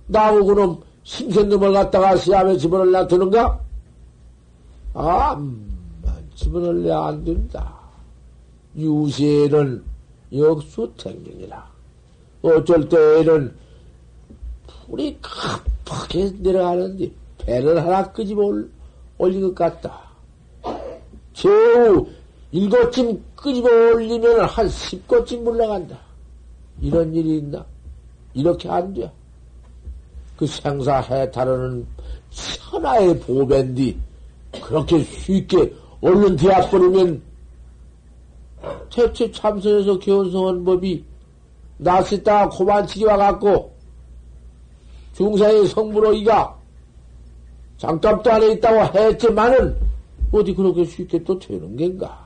나오고 0.08 0.46
그럼 0.46 0.82
심생놈을 1.04 1.74
갖다가 1.74 2.16
시암에 2.16 2.58
집어넣으려 2.58 3.08
드는가? 3.08 3.60
아, 4.94 5.42
집어넣으려 6.36 7.04
안 7.04 7.24
된다. 7.24 7.74
유세는 8.76 9.84
역수 10.34 10.92
탱경이라. 10.98 11.72
어쩔 12.44 12.88
때에는 12.88 13.54
불이 14.68 15.18
급하게 15.22 16.32
내려가는데 16.40 17.12
배를 17.40 17.84
하나 17.84 18.12
끄집어 18.12 18.54
올린 19.18 19.42
것 19.42 19.56
같다. 19.56 20.02
제우 21.34 22.08
일곱쯤 22.52 23.24
끄집어 23.36 23.70
올리면 23.70 24.42
한 24.42 24.68
십곳쯤 24.68 25.44
물러간다. 25.44 25.98
이런 26.82 27.14
일이 27.14 27.38
있나? 27.38 27.66
이렇게 28.34 28.70
안 28.70 28.94
돼. 28.94 29.10
그 30.36 30.46
생사 30.46 31.00
해탈하는 31.00 31.86
천하의 32.32 33.20
보배인데 33.20 33.96
그렇게 34.62 35.04
쉽게 35.04 35.74
얼른 36.02 36.36
되어버리면 36.36 37.22
대체 38.92 39.32
참선에서 39.32 40.00
견성한 40.00 40.64
법이 40.64 41.04
낯있다 41.78 42.50
고만치기 42.50 43.06
와갖고 43.06 43.72
중사의 45.14 45.68
성부로 45.68 46.14
이가 46.14 46.58
장갑도 47.78 48.32
안에 48.32 48.52
있다고 48.54 48.98
했지만은 48.98 49.78
어디 50.32 50.54
그렇게 50.54 50.86
쉽게 50.86 51.24
또 51.24 51.38
되는 51.38 51.76
겐가? 51.76 52.21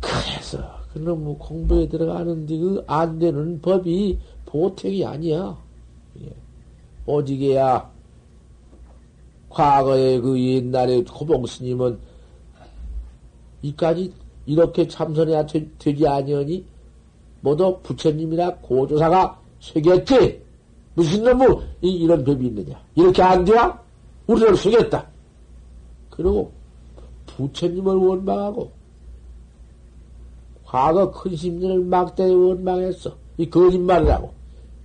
그래서 0.00 0.80
그놈의 0.92 1.36
공부에 1.38 1.88
들어가는데 1.88 2.58
그 2.58 2.84
안 2.86 3.18
되는 3.18 3.60
법이 3.60 4.18
보택이 4.46 5.04
아니야. 5.04 5.56
오직에야 7.06 7.90
과거에 9.48 10.20
그 10.20 10.40
옛날에 10.40 11.02
호봉 11.02 11.46
스님은 11.46 11.98
이까지 13.62 14.12
이렇게 14.46 14.86
참선해야 14.86 15.46
되, 15.46 15.66
지 15.78 16.06
아니하니 16.06 16.64
모두 17.40 17.78
부처님이나 17.82 18.56
고조사가 18.56 19.40
속였지. 19.60 20.42
무슨 20.94 21.22
놈의 21.22 21.58
이런 21.82 22.24
법이 22.24 22.46
있느냐. 22.46 22.80
이렇게 22.94 23.22
안 23.22 23.44
돼야 23.44 23.80
우리를 24.26 24.56
속였다. 24.56 25.06
그리고 26.10 26.52
부처님을 27.36 27.94
원망하고 27.94 28.70
과거 30.64 31.10
큰 31.10 31.34
심리를 31.34 31.80
막대에 31.80 32.32
원망했어 32.32 33.12
이 33.38 33.48
거짓말이라고 33.48 34.32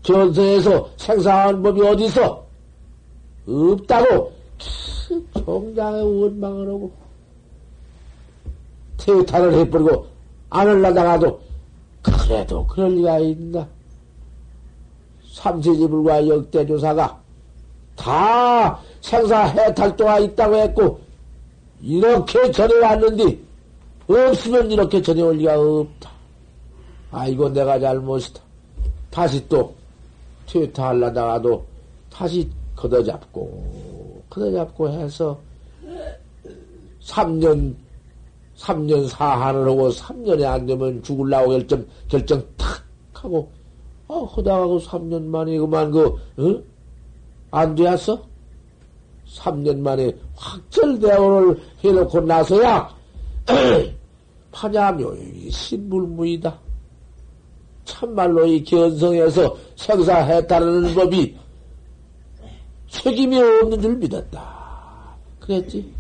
전세에서 0.02 0.90
생사한 0.98 1.62
법이 1.62 1.82
어디 1.82 2.06
있어? 2.06 2.46
없다고 3.48 4.32
정장에 5.34 6.02
원망을 6.02 6.68
하고 6.68 6.92
퇴탄을 8.98 9.54
해버리고 9.54 10.08
안 10.50 10.68
흘러다가도 10.68 11.40
그래도 12.02 12.66
그럴 12.68 12.96
리가 12.96 13.20
있나? 13.20 13.68
삼세지불과 15.34 16.28
역대조사가 16.28 17.20
다 17.96 18.80
생사 19.02 19.44
해탈도가 19.46 20.20
있다고 20.20 20.56
했고 20.56 21.05
이렇게 21.86 22.52
전해 22.52 22.76
왔는데 22.80 23.38
없으면 24.08 24.72
이렇게 24.72 25.00
전해 25.00 25.22
올 25.22 25.38
리가 25.38 25.60
없다. 25.60 26.10
아이고 27.12 27.48
내가 27.50 27.80
잘못이다. 27.80 28.42
다시 29.12 29.48
또 29.48 29.74
퇴타하려다가도 30.48 31.64
다시 32.12 32.50
걷어잡고, 32.76 34.24
걷어잡고 34.30 34.90
해서 34.90 35.40
3년, 37.04 37.76
3년 38.58 39.08
사한을 39.08 39.70
하고 39.70 39.90
3년에 39.90 40.44
안 40.44 40.66
되면 40.66 41.02
죽을라고 41.04 41.52
결정, 41.52 41.86
결정 42.08 42.44
탁 42.58 42.84
하고, 43.14 43.50
어, 44.08 44.24
허다가고 44.24 44.80
3년 44.80 45.24
만에 45.24 45.58
그만 45.58 45.92
그, 45.92 46.08
어? 46.38 46.64
안 47.52 47.76
되었어? 47.76 48.22
3년 49.36 49.80
만에 49.80 50.12
확철대오를 50.36 51.60
해놓고 51.84 52.22
나서야, 52.22 52.90
파냐묘이 54.52 55.52
신불무이다. 55.52 56.60
참말로 57.84 58.46
이 58.46 58.64
견성에서 58.64 59.56
생사해탈하는 59.76 60.96
법이 60.96 61.36
책임이 62.90 63.40
없는 63.42 63.82
줄 63.82 63.96
믿었다. 63.98 65.16
그랬지? 65.40 65.94